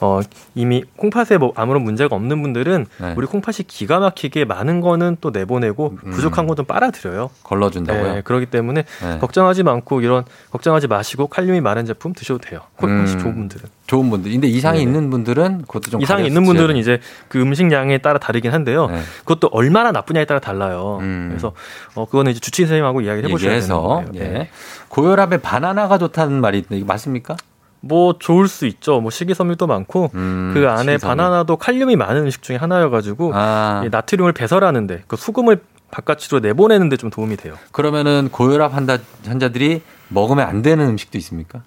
어, 0.00 0.20
이미 0.54 0.84
콩팥에 0.96 1.38
뭐 1.38 1.52
아무런 1.56 1.82
문제가 1.82 2.14
없는 2.14 2.40
분들은 2.42 2.86
네. 3.00 3.14
우리 3.16 3.26
콩팥이 3.26 3.64
기가 3.66 3.98
막히게 3.98 4.44
많은 4.44 4.80
거는 4.80 5.16
또 5.20 5.30
내보내고 5.30 5.96
음. 6.04 6.10
부족한 6.10 6.46
건좀 6.46 6.66
빨아들여요. 6.66 7.30
걸러준다고요? 7.42 8.14
네, 8.14 8.20
그렇기 8.22 8.46
때문에 8.46 8.84
네. 9.02 9.18
걱정하지 9.18 9.62
않고 9.66 10.00
이런 10.02 10.24
걱정하지 10.50 10.86
마시고 10.86 11.26
칼륨이 11.26 11.60
많은 11.60 11.84
제품 11.86 12.12
드셔도 12.12 12.38
돼요. 12.38 12.60
콩팥이 12.76 13.12
음. 13.12 13.18
좋은 13.18 13.34
분들은. 13.34 13.68
좋은 13.88 14.10
분들. 14.10 14.30
근데 14.30 14.46
이상이 14.46 14.78
네네. 14.78 14.90
있는 14.90 15.10
분들은 15.10 15.62
그것도 15.62 15.90
좀 15.90 16.02
이상이 16.02 16.26
있는 16.26 16.44
분들은 16.44 16.76
이제 16.76 17.00
그 17.28 17.40
음식량에 17.40 17.98
따라 17.98 18.18
다르긴 18.18 18.52
한데요. 18.52 18.86
네. 18.86 19.00
그것도 19.20 19.48
얼마나 19.50 19.90
나쁘냐에 19.92 20.26
따라 20.26 20.38
달라요. 20.40 20.98
음. 21.00 21.28
그래서 21.30 21.52
어 21.94 22.04
그거는 22.04 22.32
이제 22.32 22.40
주치의 22.40 22.66
선생님하고 22.68 23.00
이야기를 23.00 23.30
해보셔야 23.30 23.60
되는 23.60 23.68
거예요. 23.68 24.10
예. 24.14 24.18
네. 24.18 24.50
고혈압에 24.88 25.38
바나나가 25.38 25.98
좋다는 25.98 26.40
말이 26.40 26.64
이게 26.70 26.84
맞습니까? 26.84 27.36
뭐 27.80 28.16
좋을 28.18 28.48
수 28.48 28.66
있죠. 28.66 29.00
뭐 29.00 29.10
식이섬유도 29.10 29.66
많고 29.66 30.10
음, 30.14 30.50
그 30.54 30.68
안에 30.68 30.92
식이섬유. 30.94 30.98
바나나도 30.98 31.56
칼륨이 31.56 31.96
많은 31.96 32.22
음식 32.22 32.42
중에 32.42 32.56
하나여가지고 32.56 33.32
아. 33.34 33.82
이 33.84 33.88
나트륨을 33.88 34.32
배설하는데 34.32 35.04
그 35.06 35.16
수금을 35.16 35.60
바깥으로 35.90 36.40
내보내는데 36.40 36.96
좀 36.96 37.08
도움이 37.10 37.36
돼요. 37.36 37.54
그러면은 37.72 38.28
고혈압 38.30 38.74
환자, 38.74 38.98
환자들이 39.26 39.80
먹으면 40.08 40.46
안 40.46 40.62
되는 40.62 40.86
음식도 40.86 41.16
있습니까? 41.18 41.62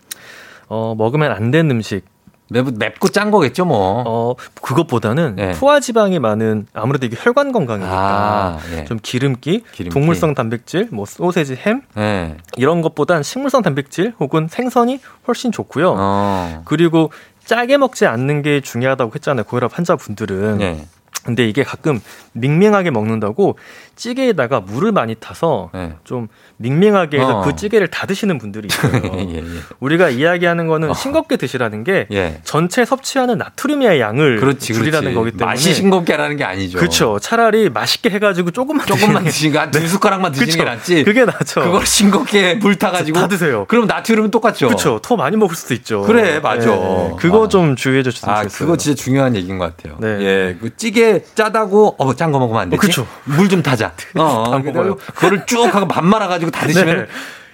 어 0.67 0.95
먹으면 0.97 1.31
안 1.31 1.51
되는 1.51 1.71
음식 1.71 2.05
맵, 2.51 2.77
맵고 2.77 3.09
짠 3.09 3.31
거겠죠, 3.31 3.65
뭐. 3.65 4.03
어, 4.05 4.35
그것보다는 4.61 5.35
네. 5.37 5.51
포화 5.53 5.79
지방이 5.79 6.19
많은 6.19 6.67
아무래도 6.73 7.05
이게 7.05 7.15
혈관 7.17 7.53
건강이니까 7.53 7.95
아, 7.95 8.59
네. 8.69 8.83
좀 8.85 8.99
기름기, 9.01 9.63
기름기, 9.71 9.93
동물성 9.93 10.33
단백질, 10.33 10.89
뭐 10.91 11.05
소세지, 11.05 11.55
햄 11.55 11.81
네. 11.95 12.35
이런 12.57 12.81
것보단 12.81 13.23
식물성 13.23 13.61
단백질 13.61 14.13
혹은 14.19 14.47
생선이 14.49 14.99
훨씬 15.27 15.51
좋고요. 15.51 15.95
어. 15.97 16.61
그리고 16.65 17.11
짜게 17.45 17.77
먹지 17.77 18.05
않는 18.05 18.41
게 18.41 18.59
중요하다고 18.59 19.13
했잖아요. 19.15 19.45
고혈압 19.45 19.77
환자분들은. 19.77 20.57
네. 20.57 20.85
근데 21.23 21.47
이게 21.47 21.63
가끔 21.63 22.01
밍밍하게 22.33 22.89
먹는다고 22.89 23.57
찌개에다가 24.01 24.61
물을 24.61 24.91
많이 24.91 25.13
타서 25.13 25.69
네. 25.75 25.93
좀 26.03 26.27
밍밍하게 26.57 27.19
해서 27.19 27.39
어. 27.39 27.41
그 27.43 27.55
찌개를 27.55 27.87
다 27.87 28.07
드시는 28.07 28.39
분들이 28.39 28.67
있어요. 28.67 28.91
예, 29.29 29.35
예. 29.35 29.43
우리가 29.79 30.09
이야기하는 30.09 30.65
거는 30.65 30.89
어. 30.89 30.93
싱겁게 30.95 31.37
드시라는 31.37 31.83
게 31.83 32.07
예. 32.11 32.41
전체 32.43 32.83
섭취하는 32.83 33.37
나트륨의 33.37 33.99
양을 33.99 34.39
그렇지, 34.39 34.73
줄이라는 34.73 35.13
그렇지. 35.13 35.15
거기 35.15 35.31
때문에 35.31 35.45
맛이 35.45 35.75
싱겁게 35.75 36.13
하라는 36.13 36.35
게 36.37 36.43
아니죠. 36.43 36.79
그렇죠. 36.79 37.19
차라리 37.19 37.69
맛있게 37.69 38.09
해가지고 38.09 38.49
조금만 38.49 38.87
조금만 38.87 39.23
드시니까 39.23 39.69
두 39.69 39.87
숟가락만 39.87 40.31
드시는 40.31 40.57
게 40.57 40.63
낫지. 40.63 41.03
그게 41.03 41.25
낫죠. 41.25 41.61
그걸 41.61 41.85
싱겁게 41.85 42.55
물 42.55 42.77
타가지고 42.77 43.19
다 43.19 43.27
드세요. 43.27 43.65
그럼 43.67 43.85
나트륨은 43.85 44.31
똑같죠. 44.31 44.67
그렇죠. 44.67 44.99
더 45.03 45.15
많이 45.15 45.37
먹을 45.37 45.55
수도 45.55 45.75
있죠. 45.75 46.01
그래 46.01 46.39
맞아. 46.39 46.71
예. 46.71 47.15
그거 47.19 47.45
아. 47.45 47.47
좀 47.47 47.75
주의해 47.75 48.01
주셨으면 48.01 48.33
아, 48.35 48.37
좋겠어요. 48.43 48.57
그거 48.65 48.77
진짜 48.77 48.99
중요한 49.03 49.35
얘기인 49.35 49.59
것 49.59 49.77
같아요. 49.77 49.97
네. 49.99 50.07
예, 50.21 50.57
그 50.59 50.75
찌개 50.75 51.21
짜다고 51.35 51.97
어짠 51.99 52.31
거 52.31 52.39
먹으면 52.39 52.61
안 52.61 52.69
되지. 52.71 52.77
어, 52.77 52.81
그렇죠. 52.81 53.07
물 53.25 53.51
좀 53.51 53.61
타자. 53.61 53.90
어, 54.15 54.61
그거를 55.15 55.45
쭉 55.45 55.73
하고 55.73 55.87
밥 55.87 56.03
말아가지고 56.03 56.51
다 56.51 56.65
드시면 56.67 56.97
네. 56.97 57.05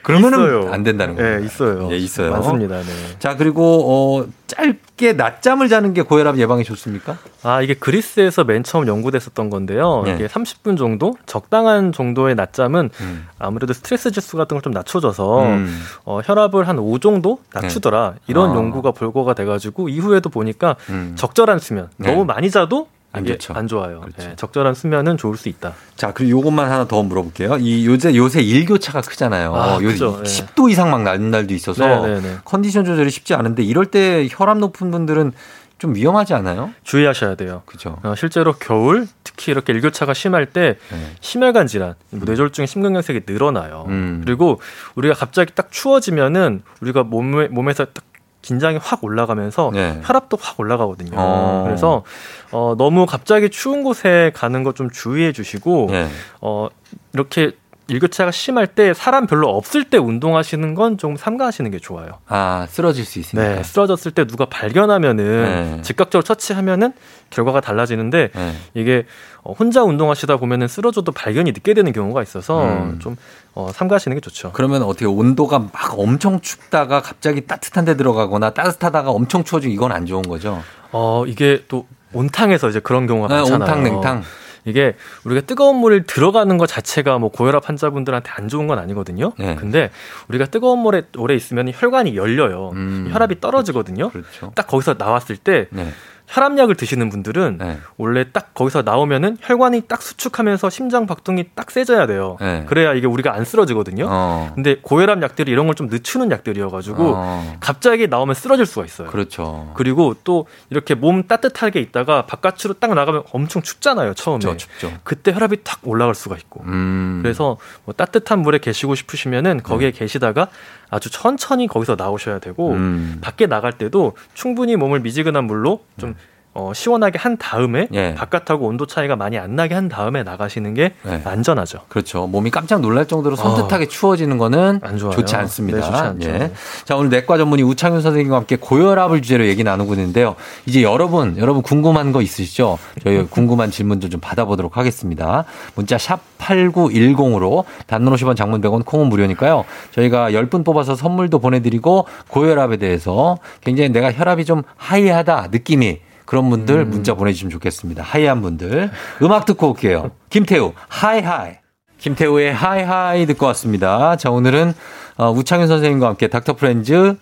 그러면은 0.04 0.40
있어요. 0.40 0.72
안 0.72 0.84
된다는 0.84 1.16
거예요. 1.18 1.40
네, 1.42 1.46
있어요. 1.46 1.90
예, 1.92 1.98
있어요. 1.98 2.32
많습니다. 2.32 2.78
네. 2.78 2.86
자, 3.20 3.36
그리고 3.36 4.22
어 4.22 4.26
짧게 4.48 5.14
낮잠을 5.14 5.68
자는 5.68 5.94
게 5.94 6.02
고혈압 6.02 6.38
예방에 6.38 6.64
좋습니까? 6.64 7.18
아, 7.44 7.62
이게 7.62 7.74
그리스에서 7.74 8.46
맨 8.46 8.64
처음 8.64 8.88
연구됐었던 8.88 9.50
건데요. 9.50 10.04
네. 10.06 10.14
이게 10.16 10.28
30분 10.28 10.78
정도 10.78 11.18
적당한 11.26 11.92
정도의 11.92 12.36
낮잠은 12.36 12.90
음. 13.02 13.28
아무래도 13.38 13.74
스트레스 13.74 14.10
지수 14.12 14.38
같은 14.38 14.56
걸 14.56 14.62
좀 14.62 14.72
낮춰줘서 14.72 15.44
음. 15.44 15.78
어, 16.06 16.22
혈압을 16.24 16.70
한 16.70 16.80
5 16.80 17.00
정도 17.00 17.40
낮추더라. 17.54 18.12
네. 18.16 18.20
이런 18.28 18.52
아. 18.52 18.56
연구가 18.56 18.92
볼거가 18.92 19.34
돼 19.34 19.44
가지고 19.44 19.90
이후에도 19.90 20.30
보니까 20.30 20.78
음. 20.90 21.16
적절한 21.18 21.60
수면 21.60 21.90
네. 21.98 22.10
너무 22.10 22.24
많이 22.24 22.50
자도 22.50 22.88
안 23.18 23.26
좋죠. 23.26 23.54
안 23.54 23.68
좋아요. 23.68 24.02
그렇죠. 24.02 24.30
네, 24.30 24.36
적절한 24.36 24.74
수면은 24.74 25.18
좋을 25.18 25.38
수 25.38 25.50
있다. 25.50 25.74
자, 25.96 26.14
그리고 26.14 26.40
요것만 26.40 26.70
하나 26.72 26.88
더 26.88 27.04
물어볼게요. 27.04 27.58
이 27.60 27.86
요새 27.86 28.16
요새 28.16 28.42
일교차가 28.42 29.02
크잖아요. 29.02 29.56
아, 29.56 29.80
요새 29.82 30.06
네. 30.06 30.24
10도 30.24 30.70
이상 30.70 30.92
막 30.92 31.04
나는 31.04 31.32
날도 31.32 31.54
있어서 31.54 31.86
네, 32.06 32.16
네, 32.16 32.22
네, 32.22 32.38
컨디션 32.46 32.86
조절이 32.86 33.10
쉽지 33.10 33.34
않은데 33.34 33.64
이럴 33.64 33.86
때 33.88 34.28
혈압 34.30 34.58
높은 34.58 34.92
분들은 34.92 35.34
좀 35.78 35.94
위험하지 35.94 36.34
않아요? 36.34 36.72
주의하셔야 36.84 37.36
돼요. 37.36 37.62
그죠. 37.66 38.00
어, 38.04 38.16
실제로 38.16 38.54
겨울 38.54 39.08
특히 39.24 39.52
이렇게 39.52 39.74
일교차가 39.74 40.14
심할 40.14 40.48
때 40.48 40.78
네. 40.92 41.12
심혈관 41.20 41.68
질환, 41.68 41.94
뭐 42.10 42.26
뇌졸중의 42.26 42.68
심근경색이 42.68 43.22
늘어나요. 43.28 43.86
음. 43.88 44.24
그리고 44.26 44.60
우리가 44.96 45.14
갑자기 45.14 45.54
딱 45.54 45.72
추워지면은 45.72 46.64
우리가 46.82 47.04
몸에 47.04 47.48
몸에서 47.50 47.86
딱 47.86 48.07
긴장이 48.42 48.78
확 48.82 49.04
올라가면서 49.04 49.72
네. 49.74 50.00
혈압도 50.04 50.38
확 50.40 50.60
올라가거든요. 50.60 51.12
어. 51.16 51.64
그래서 51.66 52.04
어, 52.52 52.76
너무 52.78 53.06
갑자기 53.06 53.50
추운 53.50 53.84
곳에 53.84 54.32
가는 54.34 54.64
거좀 54.64 54.90
주의해 54.90 55.32
주시고 55.32 55.88
네. 55.92 56.08
어, 56.42 56.70
이렇게 57.14 57.52
일교차가 57.90 58.32
심할 58.32 58.68
때 58.68 58.94
사람 58.94 59.28
별로 59.28 59.50
없을 59.50 59.84
때 59.86 59.98
운동하시는 59.98 60.76
건 60.76 60.98
좀 60.98 61.16
삼가하시는 61.16 61.70
게 61.72 61.80
좋아요. 61.80 62.20
아 62.28 62.66
쓰러질 62.70 63.06
수 63.06 63.20
있으니까. 63.20 63.56
네, 63.56 63.64
쓰러졌을 63.64 64.12
때 64.12 64.26
누가 64.26 64.46
발견하면은 64.46 65.76
네. 65.78 65.82
즉각적으로 65.84 66.24
처치하면은 66.24 66.94
결과가 67.30 67.62
달라지는데 67.62 68.30
네. 68.34 68.54
이게 68.74 69.06
어, 69.44 69.54
혼자 69.54 69.84
운동하시다 69.84 70.38
보면은 70.38 70.68
쓰러져도 70.68 71.12
발견이 71.12 71.52
늦게 71.52 71.74
되는 71.74 71.92
경우가 71.92 72.22
있어서 72.24 72.64
음. 72.64 73.00
좀 73.00 73.16
어, 73.54 73.70
삼가하시는 73.74 74.16
게 74.16 74.22
좋죠. 74.22 74.52
그러면 74.54 74.82
어떻게 74.84 75.06
온도가 75.06 75.60
막 75.60 75.72
엄청 75.98 76.40
춥다가 76.42 77.02
갑자기 77.02 77.42
따뜻한 77.46 77.86
데 77.86 77.96
들어가거나 77.96 78.52
따뜻하다가 78.52 79.12
엄청 79.12 79.44
추워지고 79.44 79.72
이건 79.74 79.92
안 79.92 80.06
좋은 80.06 80.24
거죠? 80.24 80.62
어 80.92 81.26
이게 81.28 81.64
또 81.68 81.86
온탕에서 82.14 82.70
이제 82.70 82.80
그런 82.80 83.06
경우가 83.08 83.28
네, 83.28 83.36
많잖아요. 83.42 83.70
온탕 83.70 83.84
냉탕. 83.84 84.24
이게 84.68 84.96
우리가 85.24 85.42
뜨거운 85.42 85.78
물을 85.78 86.04
들어가는 86.04 86.58
것 86.58 86.68
자체가 86.68 87.18
뭐 87.20 87.30
고혈압 87.30 87.70
환자분들한테 87.70 88.30
안 88.36 88.50
좋은 88.50 88.68
건 88.68 88.80
아니거든요. 88.80 89.32
네. 89.40 89.56
근데 89.56 89.90
우리가 90.28 90.46
뜨거운 90.46 90.80
물에 90.80 91.04
오래 91.18 91.36
있으면 91.36 91.72
혈관이 91.74 92.18
열려요. 92.18 92.72
음, 92.74 93.08
혈압이 93.12 93.40
떨어지거든요. 93.40 94.10
그렇죠. 94.10 94.52
딱 94.56 94.68
거기서 94.68 94.96
나왔을 94.98 95.38
때 95.38 95.68
네. 95.72 95.88
혈압약을 96.28 96.76
드시는 96.76 97.10
분들은 97.10 97.58
네. 97.60 97.78
원래 97.96 98.26
딱 98.32 98.54
거기서 98.54 98.82
나오면은 98.82 99.38
혈관이 99.42 99.82
딱 99.88 100.02
수축하면서 100.02 100.70
심장 100.70 101.08
박동이 101.08 101.46
딱 101.56 101.72
세져야 101.72 102.06
돼요. 102.06 102.36
네. 102.42 102.66
그래야 102.68 102.94
이게 102.94 103.08
우리가 103.08 103.34
안 103.34 103.46
쓰러지거든요. 103.46 104.08
어. 104.10 104.52
근데 104.56 104.76
고혈압 104.82 105.22
약들이 105.24 105.50
이런 105.52 105.66
걸 105.68 105.78
좀 105.78 105.88
늦추는 105.88 106.32
약들이어가지고 106.32 107.14
어. 107.16 107.56
갑자기 107.60 108.08
나오면 108.08 108.34
쓰러질 108.36 108.66
수가 108.66 108.84
있어요. 108.86 109.10
그렇죠. 109.10 109.72
그리고 109.76 110.16
또 110.24 110.48
이렇게 110.72 110.96
몸 110.96 111.24
따뜻하게 111.28 111.80
있다가 111.82 112.26
바깥으로 112.26 112.74
딱 112.80 112.94
나가면 112.96 113.24
엄청 113.32 113.62
춥잖아요. 113.62 114.16
처음에. 114.16 114.40
춥죠, 114.40 114.58
춥죠. 114.58 114.92
그때 115.04 115.32
혈압이 115.32 115.58
탁 115.64 115.80
올라갈 115.84 116.16
수가 116.16 116.36
있고. 116.36 116.64
음. 116.66 117.20
그래서 117.22 117.58
뭐 117.86 117.94
따뜻한 117.94 118.40
물에 118.40 118.58
계시고 118.58 118.96
싶으시면은 118.96 119.62
거기에 119.62 119.92
네. 119.92 119.98
계시다가 120.00 120.48
아주 120.90 121.10
천천히 121.10 121.68
거기서 121.68 121.96
나오셔야 121.96 122.40
되고 122.40 122.72
음. 122.72 123.18
밖에 123.22 123.46
나갈 123.48 123.74
때도 123.74 124.14
충분히 124.34 124.76
몸을 124.76 125.00
미지근한 125.02 125.46
물로 125.46 125.84
좀 125.98 126.12
음. 126.12 126.16
어, 126.58 126.74
시원하게 126.74 127.20
한 127.20 127.38
다음에 127.38 127.88
예. 127.94 128.16
바깥하고 128.16 128.66
온도 128.66 128.88
차이가 128.88 129.16
많이 129.16 129.38
안 129.38 129.56
나게 129.56 129.76
한 129.76 129.88
다음에 129.88 130.24
나가시는 130.24 130.74
게 130.74 130.94
예. 131.06 131.22
안전하죠. 131.24 131.82
그렇죠. 131.88 132.26
몸이 132.26 132.50
깜짝 132.50 132.82
놀랄 132.82 133.06
정도로 133.06 133.36
선뜻하게 133.36 133.86
어. 133.86 133.88
추워지는 133.88 134.40
거는 134.40 134.82
좋지 134.98 135.36
않습니다. 135.36 135.78
네, 135.78 135.86
좋지 135.86 136.02
않죠. 136.02 136.30
예. 136.30 136.52
자, 136.84 136.96
오늘 136.96 137.12
내과 137.12 137.38
전문의 137.38 137.64
우창윤 137.64 138.02
선생님과 138.02 138.38
함께 138.38 138.56
고혈압을 138.56 139.22
주제로 139.22 139.46
얘기 139.46 139.64
나누고 139.64 139.94
있는데요. 139.94 140.36
이제 140.66 140.82
여러분, 140.82 141.38
여러분 141.38 141.62
궁금한 141.62 142.12
거 142.12 142.24
있으시죠? 142.24 142.80
저희 143.04 143.24
궁금한 143.28 143.70
질문도 143.70 144.10
좀 144.10 144.20
받아보도록 144.20 144.78
하겠습니다. 144.78 145.46
문자 145.76 146.00
샵 146.00 146.22
8910으로 146.40 147.66
단문 147.86 148.16
50원 148.16 148.36
장문 148.36 148.62
100원 148.62 148.84
콩은 148.84 149.10
무료니까요. 149.10 149.64
저희가 149.92 150.32
10분 150.32 150.66
뽑아서 150.66 150.96
선물도 150.96 151.38
보내드리고 151.38 152.08
고혈압에 152.30 152.78
대해서 152.78 153.38
굉장히 153.62 153.90
내가 153.90 154.12
혈압이 154.12 154.46
좀 154.46 154.64
high하다 154.76 155.50
느낌이 155.52 156.07
그런 156.28 156.50
분들 156.52 156.76
음. 156.82 156.90
문자 156.92 157.16
보내주시면 157.16 157.50
좋겠습니다. 157.50 158.04
high한 158.04 158.42
분들. 158.44 158.92
음악 159.24 159.46
듣고 159.46 159.70
올게요. 159.70 160.12
김태우, 160.30 160.74
High 160.88 161.22
High. 161.22 161.54
김태우의 161.98 162.54
High 162.54 162.84
High 162.84 163.26
듣고 163.26 163.48
왔습니다. 163.48 164.16
자, 164.18 164.30
오늘은 164.30 164.74
어, 165.18 165.32
우창현 165.32 165.68
선생님과 165.68 166.08
함께 166.08 166.28
닥터 166.28 166.54
프렌즈 166.54 167.16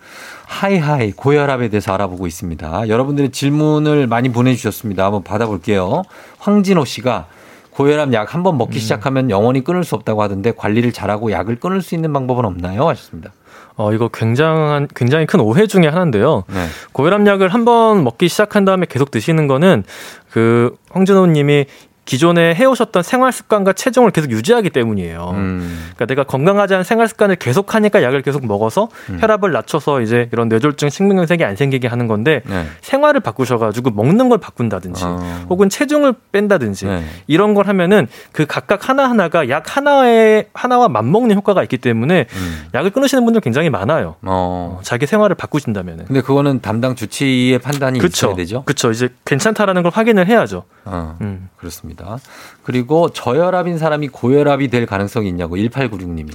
High 0.45 0.77
High 0.77 1.11
고혈압에 1.11 1.69
대해서 1.69 1.93
알아보고 1.93 2.27
있습니다. 2.27 2.89
여러분들의 2.89 3.31
질문을 3.31 4.07
많이 4.07 4.29
보내주셨습니다. 4.29 5.05
한번 5.05 5.23
받아볼게요. 5.23 6.01
황진호 6.39 6.83
씨가 6.83 7.27
고혈압 7.75 8.13
약 8.13 8.33
한 8.33 8.43
번 8.43 8.57
먹기 8.57 8.77
음. 8.77 8.79
시작하면 8.79 9.29
영원히 9.29 9.63
끊을 9.63 9.83
수 9.83 9.95
없다고 9.95 10.21
하던데 10.23 10.51
관리를 10.55 10.91
잘하고 10.93 11.31
약을 11.31 11.57
끊을 11.59 11.81
수 11.81 11.95
있는 11.95 12.13
방법은 12.13 12.45
없나요? 12.45 12.87
하셨습니다. 12.87 13.31
어, 13.77 13.91
이거 13.91 14.07
굉장한, 14.07 14.87
굉장히 14.95 15.25
큰 15.25 15.41
오해 15.41 15.67
중에 15.67 15.87
하나인데요. 15.87 16.43
네. 16.47 16.65
고혈압약을 16.93 17.49
한 17.53 17.65
번 17.65 18.03
먹기 18.05 18.29
시작한 18.29 18.63
다음에 18.63 18.85
계속 18.87 19.11
드시는 19.11 19.47
거는 19.47 19.83
그 20.31 20.75
황준호 20.91 21.25
님이 21.27 21.65
기존에 22.05 22.53
해오셨던 22.55 23.03
생활 23.03 23.31
습관과 23.31 23.73
체중을 23.73 24.11
계속 24.11 24.31
유지하기 24.31 24.69
때문이에요. 24.69 25.31
음. 25.33 25.89
그러니까 25.95 26.05
내가 26.05 26.23
건강하지 26.23 26.75
않은 26.75 26.83
생활 26.83 27.07
습관을 27.07 27.35
계속 27.35 27.73
하니까 27.73 28.03
약을 28.03 28.21
계속 28.21 28.45
먹어서 28.45 28.89
음. 29.09 29.17
혈압을 29.19 29.51
낮춰서 29.51 30.01
이제 30.01 30.29
이런 30.31 30.47
뇌졸중, 30.47 30.89
심근경색이 30.89 31.43
안 31.43 31.55
생기게 31.55 31.87
하는 31.87 32.07
건데 32.07 32.41
네. 32.45 32.65
생활을 32.81 33.21
바꾸셔가지고 33.21 33.91
먹는 33.91 34.29
걸 34.29 34.37
바꾼다든지 34.37 35.03
어. 35.03 35.45
혹은 35.49 35.69
체중을 35.69 36.13
뺀다든지 36.31 36.85
네. 36.85 37.03
이런 37.27 37.53
걸 37.55 37.67
하면은 37.67 38.07
그 38.31 38.45
각각 38.45 38.87
하나 38.87 39.09
하나가 39.09 39.49
약 39.49 39.75
하나에 39.75 40.47
하나와 40.53 40.87
맞먹는 40.87 41.35
효과가 41.35 41.63
있기 41.63 41.79
때문에 41.79 42.27
음. 42.31 42.65
약을 42.73 42.91
끊으시는 42.91 43.25
분들 43.25 43.41
굉장히 43.41 43.69
많아요. 43.69 44.15
어. 44.21 44.35
어. 44.75 44.79
자기 44.83 45.05
생활을 45.05 45.35
바꾸신다면은. 45.35 46.05
근데 46.05 46.21
그거는 46.21 46.61
담당 46.61 46.95
주치의 46.95 47.59
판단이 47.59 47.99
그쵸. 47.99 48.27
있어야 48.27 48.35
되죠. 48.35 48.63
그렇죠. 48.63 48.91
이제 48.91 49.09
괜찮다라는 49.25 49.81
걸 49.81 49.91
확인을 49.91 50.27
해야죠. 50.27 50.63
어. 50.85 51.17
음. 51.21 51.49
그렇습니다. 51.57 51.94
있습니다. 51.95 52.19
그리고 52.63 53.09
저혈압인 53.09 53.77
사람이 53.77 54.09
고혈압이 54.09 54.67
될 54.67 54.85
가능성이 54.85 55.29
있냐고 55.29 55.55
1896님이. 55.55 56.31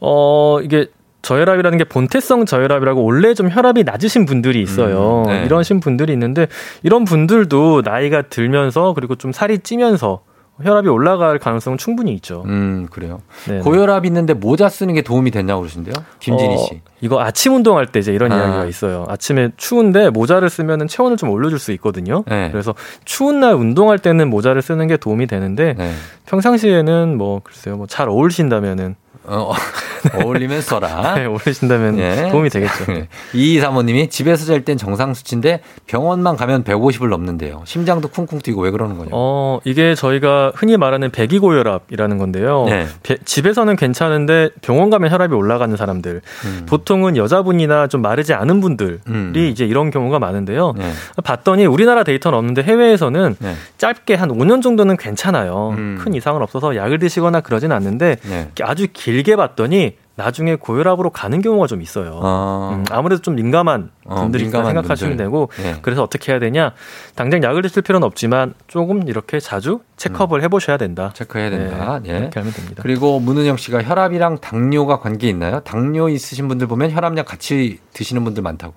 어, 0.00 0.58
이게 0.62 0.88
저혈압이라는 1.22 1.78
게 1.78 1.84
본태성 1.84 2.44
저혈압이라고 2.44 3.02
원래 3.02 3.32
좀 3.32 3.48
혈압이 3.50 3.84
낮으신 3.84 4.26
분들이 4.26 4.60
있어요. 4.60 5.22
음, 5.26 5.30
네. 5.30 5.44
이러신 5.46 5.80
분들이 5.80 6.12
있는데 6.12 6.48
이런 6.82 7.04
분들도 7.04 7.82
나이가 7.82 8.22
들면서 8.22 8.92
그리고 8.92 9.14
좀 9.14 9.32
살이 9.32 9.60
찌면서 9.60 10.22
혈압이 10.62 10.88
올라갈 10.88 11.38
가능성은 11.38 11.78
충분히 11.78 12.12
있죠. 12.14 12.44
음, 12.46 12.86
그래요. 12.90 13.20
네네. 13.46 13.60
고혈압 13.62 14.06
있는데 14.06 14.34
모자 14.34 14.68
쓰는 14.68 14.94
게 14.94 15.02
도움이 15.02 15.30
됐냐고 15.32 15.60
그러신데요? 15.62 15.94
김진희 16.20 16.58
씨. 16.58 16.74
어, 16.74 16.78
이거 17.00 17.20
아침 17.20 17.54
운동할 17.56 17.86
때 17.86 17.98
이제 17.98 18.12
이런 18.12 18.30
아. 18.30 18.36
이야기가 18.36 18.64
있어요. 18.66 19.04
아침에 19.08 19.50
추운데 19.56 20.10
모자를 20.10 20.48
쓰면은 20.48 20.86
체온을 20.86 21.16
좀 21.16 21.30
올려줄 21.30 21.58
수 21.58 21.72
있거든요. 21.72 22.22
네. 22.28 22.50
그래서 22.52 22.74
추운 23.04 23.40
날 23.40 23.54
운동할 23.54 23.98
때는 23.98 24.30
모자를 24.30 24.62
쓰는 24.62 24.86
게 24.86 24.96
도움이 24.96 25.26
되는데 25.26 25.74
네. 25.76 25.92
평상시에는 26.26 27.16
뭐 27.18 27.40
글쎄요, 27.42 27.76
뭐 27.76 27.86
잘 27.88 28.08
어울리신다면은 28.08 28.94
어, 29.26 29.52
어울리면 30.22 30.60
써라. 30.60 31.14
네, 31.16 31.24
어울리신다면 31.24 31.98
예. 31.98 32.28
도움이 32.30 32.50
되겠죠. 32.50 32.84
네. 32.92 33.08
이 33.32 33.58
사모님이 33.58 34.08
집에서 34.10 34.44
잘 34.44 34.64
땐 34.64 34.76
정상 34.76 35.14
수치인데 35.14 35.60
병원만 35.86 36.36
가면 36.36 36.64
150을 36.64 37.08
넘는데요. 37.08 37.62
심장도 37.64 38.08
쿵쿵 38.08 38.40
뛰고 38.40 38.62
왜 38.62 38.70
그러는 38.70 38.96
거냐? 38.98 39.10
어, 39.12 39.60
이게 39.64 39.94
저희가 39.94 40.52
흔히 40.54 40.76
말하는 40.76 41.10
배기고혈압이라는 41.10 42.18
건데요. 42.18 42.64
네. 42.66 42.86
배, 43.02 43.16
집에서는 43.24 43.76
괜찮은데 43.76 44.50
병원 44.62 44.90
가면 44.90 45.10
혈압이 45.10 45.34
올라가는 45.34 45.74
사람들. 45.76 46.20
음. 46.44 46.66
보통은 46.66 47.16
여자분이나 47.16 47.86
좀 47.88 48.02
마르지 48.02 48.34
않은 48.34 48.60
분들이 48.60 48.98
음. 49.08 49.32
이제 49.34 49.64
이런 49.64 49.90
경우가 49.90 50.18
많은데요. 50.18 50.74
네. 50.76 50.92
봤더니 51.22 51.66
우리나라 51.66 52.04
데이터는 52.04 52.38
없는데 52.38 52.62
해외에서는 52.62 53.36
네. 53.38 53.54
짧게 53.78 54.14
한 54.14 54.30
5년 54.30 54.62
정도는 54.62 54.96
괜찮아요. 54.96 55.74
음. 55.76 55.98
큰 56.00 56.14
이상은 56.14 56.42
없어서 56.42 56.76
약을 56.76 56.98
드시거나 56.98 57.40
그러진 57.40 57.72
않는데 57.72 58.16
네. 58.22 58.48
아주 58.62 58.86
길 58.92 59.13
길게 59.14 59.36
봤더니 59.36 59.96
나중에 60.16 60.56
고혈압으로 60.56 61.10
가는 61.10 61.40
경우가 61.40 61.66
좀 61.68 61.82
있어요. 61.82 62.20
아. 62.22 62.70
음, 62.72 62.84
아무래도 62.90 63.22
좀 63.22 63.34
민감한 63.34 63.90
어, 64.04 64.16
분들이 64.16 64.46
어, 64.46 64.50
생각하시면 64.50 65.10
분들. 65.12 65.16
되고 65.16 65.50
네. 65.56 65.76
그래서 65.82 66.02
어떻게 66.02 66.32
해야 66.32 66.40
되냐 66.40 66.72
당장 67.14 67.42
약을 67.42 67.62
드실 67.62 67.82
필요는 67.82 68.04
없지만 68.06 68.54
조금 68.66 69.08
이렇게 69.08 69.38
자주 69.40 69.80
체크업을 69.96 70.40
음. 70.40 70.44
해보셔야 70.44 70.76
된다. 70.78 71.10
체크해야 71.14 71.50
된다. 71.50 72.00
네. 72.02 72.12
예. 72.12 72.18
이렇게 72.18 72.40
하면 72.40 72.52
됩니다. 72.52 72.82
그리고 72.82 73.20
문은영 73.20 73.56
씨가 73.56 73.82
혈압이랑 73.84 74.38
당뇨가 74.38 74.98
관계 74.98 75.28
있나요? 75.28 75.60
당뇨 75.60 76.08
있으신 76.08 76.48
분들 76.48 76.66
보면 76.66 76.90
혈압약 76.90 77.26
같이 77.26 77.78
드시는 77.92 78.24
분들 78.24 78.42
많다고. 78.42 78.74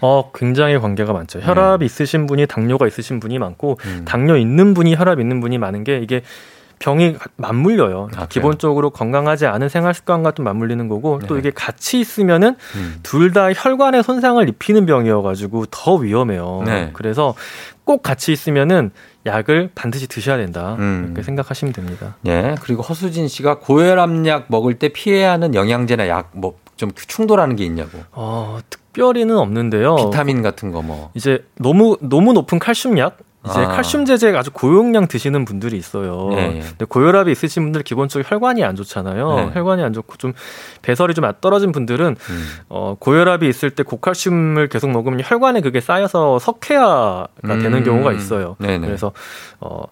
어 0.00 0.30
굉장히 0.34 0.78
관계가 0.78 1.12
많죠. 1.12 1.40
혈압 1.40 1.80
네. 1.80 1.86
있으신 1.86 2.26
분이 2.26 2.46
당뇨가 2.46 2.86
있으신 2.88 3.20
분이 3.20 3.38
많고 3.38 3.78
음. 3.84 4.04
당뇨 4.04 4.36
있는 4.36 4.74
분이 4.74 4.94
혈압 4.96 5.20
있는 5.20 5.40
분이 5.40 5.58
많은 5.58 5.84
게 5.84 5.98
이게 5.98 6.22
병이 6.78 7.16
맞물려요. 7.36 8.08
아, 8.16 8.26
기본적으로 8.26 8.90
건강하지 8.90 9.46
않은 9.46 9.68
생활 9.68 9.94
습관과 9.94 10.32
좀 10.32 10.44
맞물리는 10.44 10.88
거고 10.88 11.18
네. 11.20 11.26
또 11.26 11.38
이게 11.38 11.50
같이 11.50 12.00
있으면은 12.00 12.56
음. 12.76 13.00
둘다 13.02 13.52
혈관에 13.52 14.02
손상을 14.02 14.48
입히는 14.48 14.86
병이어가지고 14.86 15.66
더 15.70 15.94
위험해요. 15.96 16.62
네. 16.64 16.90
그래서 16.92 17.34
꼭 17.84 18.02
같이 18.02 18.32
있으면은 18.32 18.90
약을 19.26 19.70
반드시 19.74 20.06
드셔야 20.06 20.36
된다. 20.36 20.76
음. 20.78 21.06
이렇게 21.06 21.22
생각하시면 21.22 21.72
됩니다. 21.72 22.16
예. 22.26 22.54
그리고 22.62 22.82
허수진 22.82 23.28
씨가 23.28 23.58
고혈압약 23.58 24.46
먹을 24.48 24.74
때 24.78 24.88
피해야 24.88 25.32
하는 25.32 25.54
영양제나 25.54 26.08
약 26.08 26.30
뭐 26.34 26.54
좀 26.78 26.92
충돌하는 26.94 27.56
게 27.56 27.64
있냐고. 27.64 27.98
어, 28.12 28.60
특별히는 28.70 29.36
없는데요. 29.36 29.96
비타민 29.96 30.42
같은 30.42 30.70
거 30.70 30.80
뭐. 30.80 31.10
이제 31.12 31.44
너무 31.56 31.98
너무 32.00 32.32
높은 32.32 32.58
칼슘약 32.60 33.18
이제 33.46 33.60
아. 33.60 33.68
칼슘 33.68 34.04
제제 34.04 34.36
아주 34.36 34.50
고용량 34.50 35.06
드시는 35.06 35.44
분들이 35.44 35.76
있어요. 35.76 36.28
네. 36.30 36.60
근데 36.60 36.84
고혈압이 36.84 37.30
있으신 37.30 37.64
분들 37.64 37.82
기본적으로 37.82 38.28
혈관이 38.28 38.64
안 38.64 38.74
좋잖아요. 38.74 39.34
네. 39.36 39.50
혈관이 39.54 39.82
안 39.82 39.92
좋고 39.92 40.16
좀 40.16 40.32
배설이 40.82 41.14
좀 41.14 41.30
떨어진 41.40 41.70
분들은 41.70 42.16
음. 42.18 42.48
어, 42.68 42.96
고혈압이 42.98 43.48
있을 43.48 43.70
때 43.70 43.84
고칼슘을 43.84 44.68
계속 44.68 44.90
먹으면 44.90 45.20
혈관에 45.24 45.60
그게 45.60 45.80
쌓여서 45.80 46.40
석회화가 46.40 47.28
음. 47.44 47.62
되는 47.62 47.84
경우가 47.84 48.12
있어요. 48.12 48.56
네네. 48.58 48.86
그래서 48.86 49.12
어, 49.60 49.84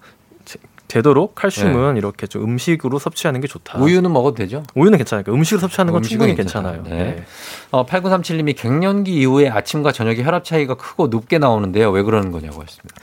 되도록 0.88 1.34
칼슘은 1.34 1.94
네. 1.94 1.98
이렇게 1.98 2.26
좀 2.26 2.44
음식으로 2.44 2.98
섭취하는 2.98 3.40
게 3.40 3.48
좋다. 3.48 3.78
우유는 3.78 4.12
먹어도 4.12 4.36
되죠? 4.36 4.62
우유는 4.74 4.98
괜찮아요. 4.98 5.24
음식으로 5.28 5.60
섭취하는 5.60 5.92
건 5.92 6.02
충분히 6.02 6.34
괜찮아요. 6.34 6.82
네. 6.84 6.90
네. 6.90 7.24
어, 7.70 7.84
8937님이 7.86 8.56
갱년기 8.56 9.12
이후에 9.12 9.48
아침과 9.48 9.92
저녁에 9.92 10.22
혈압 10.22 10.44
차이가 10.44 10.74
크고 10.74 11.08
높게 11.08 11.38
나오는데요. 11.38 11.90
왜 11.90 12.02
그러는 12.02 12.30
거냐고 12.30 12.62
하십니다. 12.62 12.94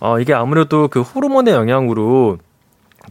어, 0.00 0.18
이게 0.20 0.34
아무래도 0.34 0.88
그 0.88 1.00
호르몬의 1.02 1.54
영향으로 1.54 2.38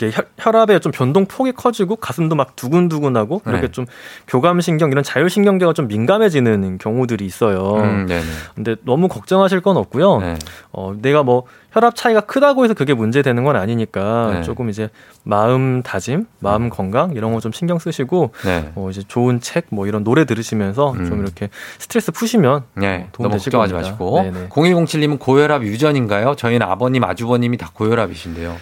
이게 0.02 0.12
혈, 0.38 0.56
압에좀 0.56 0.92
변동 0.92 1.26
폭이 1.26 1.52
커지고 1.54 1.96
가슴도 1.96 2.36
막 2.36 2.56
두근두근하고 2.56 3.42
이렇게 3.46 3.68
네. 3.68 3.72
좀 3.72 3.86
교감신경 4.28 4.92
이런 4.92 5.04
자율신경계가 5.04 5.74
좀 5.74 5.88
민감해지는 5.88 6.78
경우들이 6.78 7.26
있어요. 7.26 7.76
음, 7.76 8.06
네네. 8.08 8.22
근데 8.56 8.76
너무 8.84 9.08
걱정하실 9.08 9.62
건 9.62 9.78
없고요. 9.78 10.18
네. 10.20 10.36
어, 10.72 10.94
내가 11.02 11.24
뭐 11.24 11.44
혈압 11.72 11.96
차이가 11.96 12.22
크다고 12.22 12.64
해서 12.64 12.74
그게 12.74 12.94
문제되는 12.94 13.44
건 13.44 13.56
아니니까 13.58 14.32
네. 14.36 14.42
조금 14.44 14.70
이제 14.70 14.90
마음 15.24 15.82
다짐, 15.84 16.26
마음 16.40 16.64
음. 16.64 16.70
건강 16.70 17.12
이런 17.14 17.34
거 17.34 17.46
좀 17.46 17.52
신경 17.52 17.78
쓰시고 17.80 18.32
네. 18.46 18.72
어, 18.76 18.90
이제 18.90 19.04
좋은 19.08 19.40
책 19.40 19.66
뭐 19.70 19.86
이런 19.88 20.04
노래 20.04 20.26
들으시면서 20.26 20.94
음. 20.94 21.06
좀 21.06 21.20
이렇게 21.22 21.50
스트레스 21.80 22.12
푸시면 22.12 22.64
네. 22.76 23.08
도움 23.12 23.30
되실 23.30 23.52
걱정하지 23.52 23.74
겁니다. 23.74 23.92
마시고 23.92 24.22
네네. 24.22 24.48
0107님은 24.50 25.20
고혈압 25.20 25.64
유전인가요? 25.64 26.36
저희는 26.36 26.66
아버님, 26.66 27.04
아주버님이 27.04 27.58
다 27.58 27.70
고혈압이신데요. 27.74 28.56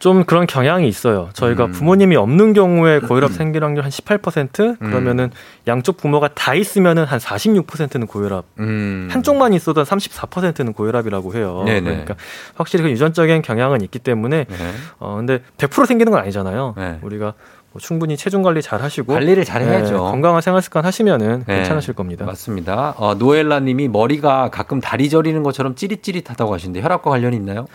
좀 0.00 0.24
그런 0.24 0.46
경향이 0.46 0.88
있어요. 0.88 1.28
저희가 1.34 1.66
음. 1.66 1.72
부모님이 1.72 2.16
없는 2.16 2.54
경우에 2.54 3.00
고혈압 3.00 3.32
생길 3.32 3.62
확률 3.62 3.84
한 3.84 3.90
18% 3.90 4.78
그러면은 4.78 5.24
음. 5.24 5.30
양쪽 5.68 5.98
부모가 5.98 6.28
다 6.28 6.54
있으면은 6.54 7.04
한 7.04 7.18
46%는 7.18 8.06
고혈압. 8.06 8.46
음. 8.60 9.08
한쪽만 9.10 9.52
있어도 9.52 9.82
34%는 9.84 10.72
고혈압이라고 10.72 11.34
해요. 11.34 11.64
네네. 11.66 11.82
그러니까 11.82 12.14
확실히 12.54 12.84
그 12.84 12.90
유전적인 12.90 13.42
경향은 13.42 13.82
있기 13.82 13.98
때문에 13.98 14.46
네. 14.48 14.56
어 14.98 15.16
근데 15.16 15.40
100% 15.58 15.84
생기는 15.84 16.10
건 16.10 16.22
아니잖아요. 16.22 16.74
네. 16.78 16.98
우리가 17.02 17.34
뭐 17.72 17.80
충분히 17.80 18.16
체중 18.16 18.42
관리 18.42 18.62
잘 18.62 18.82
하시고 18.82 19.12
관리를 19.12 19.44
잘 19.44 19.62
해야죠. 19.62 19.92
네, 19.92 19.98
건강한 19.98 20.40
생활 20.42 20.60
습관 20.60 20.84
하시면은 20.84 21.44
네, 21.46 21.56
괜찮으실 21.56 21.94
겁니다. 21.94 22.24
맞습니다. 22.24 22.94
어, 22.96 23.14
노엘라 23.14 23.60
님이 23.60 23.86
머리가 23.86 24.50
가끔 24.50 24.80
다리 24.80 25.08
저리는 25.08 25.40
것처럼 25.44 25.76
찌릿찌릿하다고 25.76 26.52
하시는데 26.52 26.80
혈압과 26.82 27.10
관련이 27.10 27.36
있나요? 27.36 27.68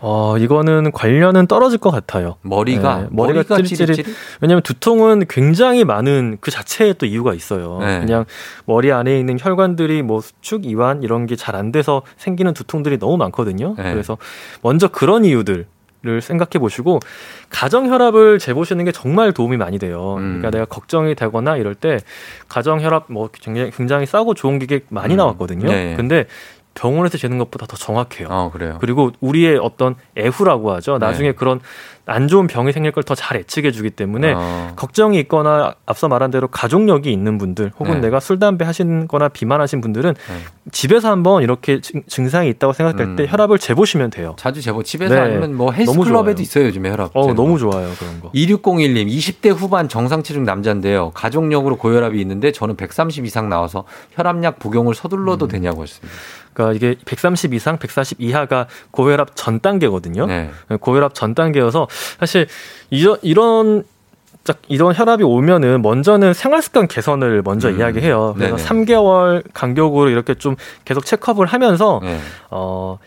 어, 0.00 0.36
이거는 0.38 0.90
관련은 0.92 1.48
떨어질 1.48 1.78
것 1.78 1.90
같아요. 1.90 2.36
머리가 2.40 2.96
네, 3.02 3.06
머리가, 3.10 3.40
머리가 3.40 3.56
찌릿찌릿. 3.56 3.96
찌릿? 3.96 4.16
왜냐하면 4.40 4.62
두통은 4.62 5.24
굉장히 5.28 5.84
많은 5.84 6.38
그 6.40 6.50
자체에 6.50 6.94
또 6.94 7.04
이유가 7.04 7.34
있어요. 7.34 7.78
네. 7.80 8.00
그냥 8.00 8.24
머리 8.64 8.90
안에 8.90 9.18
있는 9.18 9.36
혈관들이 9.38 10.00
뭐 10.02 10.22
수축, 10.22 10.64
이완 10.64 11.02
이런 11.02 11.26
게 11.26 11.36
잘 11.36 11.52
안 11.56 11.72
돼서 11.72 12.00
생기는 12.16 12.54
두통들이 12.54 12.98
너무 12.98 13.18
많거든요. 13.18 13.74
네. 13.76 13.92
그래서 13.92 14.16
먼저 14.62 14.88
그런 14.88 15.26
이유들 15.26 15.66
를 16.04 16.20
생각해 16.20 16.58
보시고 16.58 16.98
가정 17.48 17.86
혈압을 17.86 18.40
재보시는 18.40 18.84
게 18.84 18.90
정말 18.90 19.32
도움이 19.32 19.56
많이 19.56 19.78
돼요. 19.78 20.16
음. 20.16 20.38
그러니까 20.40 20.50
내가 20.50 20.64
걱정이 20.64 21.14
되거나 21.14 21.56
이럴 21.56 21.76
때 21.76 21.98
가정 22.48 22.80
혈압 22.80 23.04
뭐 23.06 23.28
굉장히, 23.32 23.70
굉장히 23.70 24.04
싸고 24.04 24.34
좋은 24.34 24.58
기계 24.58 24.80
많이 24.88 25.14
음. 25.14 25.18
나왔거든요. 25.18 25.68
네. 25.68 25.94
근데 25.96 26.26
병원에서 26.74 27.18
재는 27.18 27.38
것보다 27.38 27.66
더 27.66 27.76
정확해요. 27.76 28.28
어, 28.30 28.50
그래요. 28.52 28.78
그리고 28.80 29.12
우리의 29.20 29.58
어떤 29.58 29.94
애후라고 30.16 30.72
하죠. 30.74 30.98
나중에 30.98 31.28
네. 31.30 31.34
그런 31.34 31.60
안 32.04 32.26
좋은 32.26 32.48
병이 32.48 32.72
생길 32.72 32.90
걸 32.90 33.04
더 33.04 33.14
잘 33.14 33.38
예측해 33.38 33.70
주기 33.70 33.90
때문에 33.90 34.32
어. 34.36 34.72
걱정이 34.74 35.18
있거나 35.20 35.74
앞서 35.86 36.08
말한 36.08 36.30
대로 36.32 36.48
가족력이 36.48 37.12
있는 37.12 37.38
분들 37.38 37.72
혹은 37.78 37.94
네. 37.94 38.00
내가 38.00 38.18
술 38.18 38.38
담배 38.40 38.64
하신 38.64 39.06
거나 39.06 39.28
비만하신 39.28 39.80
분들은 39.80 40.14
네. 40.14 40.34
집에서 40.72 41.10
한번 41.10 41.42
이렇게 41.44 41.80
증상이 41.80 42.48
있다고 42.48 42.72
생각될 42.72 43.06
음. 43.06 43.16
때 43.16 43.26
혈압을 43.28 43.58
재보시면 43.58 44.10
돼요. 44.10 44.34
자주 44.38 44.60
재보 44.62 44.82
집에서 44.82 45.14
네. 45.14 45.20
아니면 45.20 45.54
뭐 45.54 45.70
헬스클럽에도 45.72 46.42
있어요, 46.42 46.64
요즘에 46.66 46.90
혈압. 46.90 47.10
어, 47.14 47.32
너무 47.34 47.58
좋아요, 47.58 47.88
그런 47.98 48.20
거. 48.20 48.30
2601님 48.32 49.06
20대 49.08 49.54
후반 49.54 49.88
정상 49.88 50.22
체중 50.24 50.44
남자인데요. 50.44 51.10
가족력으로 51.10 51.76
고혈압이 51.76 52.20
있는데 52.20 52.50
저는 52.50 52.76
130 52.76 53.26
이상 53.26 53.48
나와서 53.48 53.84
혈압약 54.12 54.58
복용을 54.58 54.94
서둘러도 54.94 55.46
음. 55.46 55.48
되냐고 55.48 55.82
했습니다. 55.82 56.12
그러니까 56.52 56.76
이게 56.76 56.96
130 57.04 57.54
이상, 57.54 57.78
140 57.78 58.20
이하가 58.20 58.66
고혈압 58.90 59.30
전 59.34 59.60
단계거든요. 59.60 60.26
네. 60.26 60.50
고혈압 60.80 61.14
전 61.14 61.34
단계여서 61.34 61.88
사실 62.18 62.46
이런 62.90 63.18
이런 63.22 63.84
이런 64.68 64.94
혈압이 64.94 65.22
오면은 65.22 65.82
먼저는 65.82 66.34
생활 66.34 66.62
습관 66.62 66.88
개선을 66.88 67.42
먼저 67.42 67.68
음. 67.68 67.78
이야기해요. 67.78 68.34
그래서 68.36 68.56
네네. 68.56 68.68
3개월 68.68 69.44
간격으로 69.52 70.10
이렇게 70.10 70.34
좀 70.34 70.56
계속 70.84 71.04
체크업을 71.04 71.46
하면서 71.46 72.00
네. 72.02 72.18
어 72.50 72.98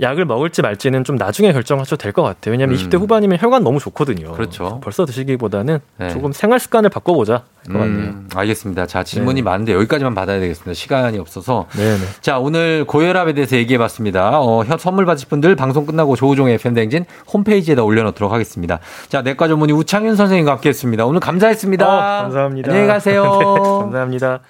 약을 0.00 0.24
먹을지 0.24 0.60
말지는 0.62 1.04
좀 1.04 1.16
나중에 1.16 1.52
결정하셔도 1.52 1.96
될 2.00 2.12
것 2.12 2.22
같아요. 2.22 2.52
왜냐하면 2.52 2.76
음. 2.76 2.80
20대 2.80 2.98
후반이면 2.98 3.38
혈관 3.40 3.62
너무 3.64 3.78
좋거든요. 3.80 4.32
그렇죠. 4.32 4.80
벌써 4.82 5.04
드시기보다는 5.06 5.78
네. 5.98 6.08
조금 6.10 6.32
생활 6.32 6.58
습관을 6.60 6.90
바꿔보자. 6.90 7.42
음, 7.70 8.28
알겠습니다. 8.34 8.86
자 8.86 9.02
질문이 9.02 9.40
네. 9.40 9.42
많은데 9.42 9.72
여기까지만 9.72 10.14
받아야 10.14 10.38
되겠습니다. 10.40 10.74
시간이 10.74 11.18
없어서. 11.18 11.66
네네. 11.76 11.98
자 12.20 12.38
오늘 12.38 12.84
고혈압에 12.84 13.32
대해서 13.32 13.56
얘기해봤습니다. 13.56 14.40
어, 14.40 14.64
선물 14.78 15.06
받으실 15.06 15.28
분들 15.28 15.56
방송 15.56 15.86
끝나고 15.86 16.14
조우종의 16.16 16.58
팬댕진 16.58 17.04
홈페이지에다 17.32 17.82
올려놓도록 17.82 18.32
하겠습니다. 18.32 18.80
자 19.08 19.22
내과 19.22 19.48
전문의 19.48 19.74
우창윤 19.76 20.16
선생님과 20.16 20.52
함께했습니다. 20.52 21.06
오늘 21.06 21.20
감사했습니다. 21.20 21.86
어, 21.86 22.22
감사합니다. 22.22 22.70
안녕히 22.70 22.86
가세요. 22.88 23.22
감사합니다. 23.82 24.40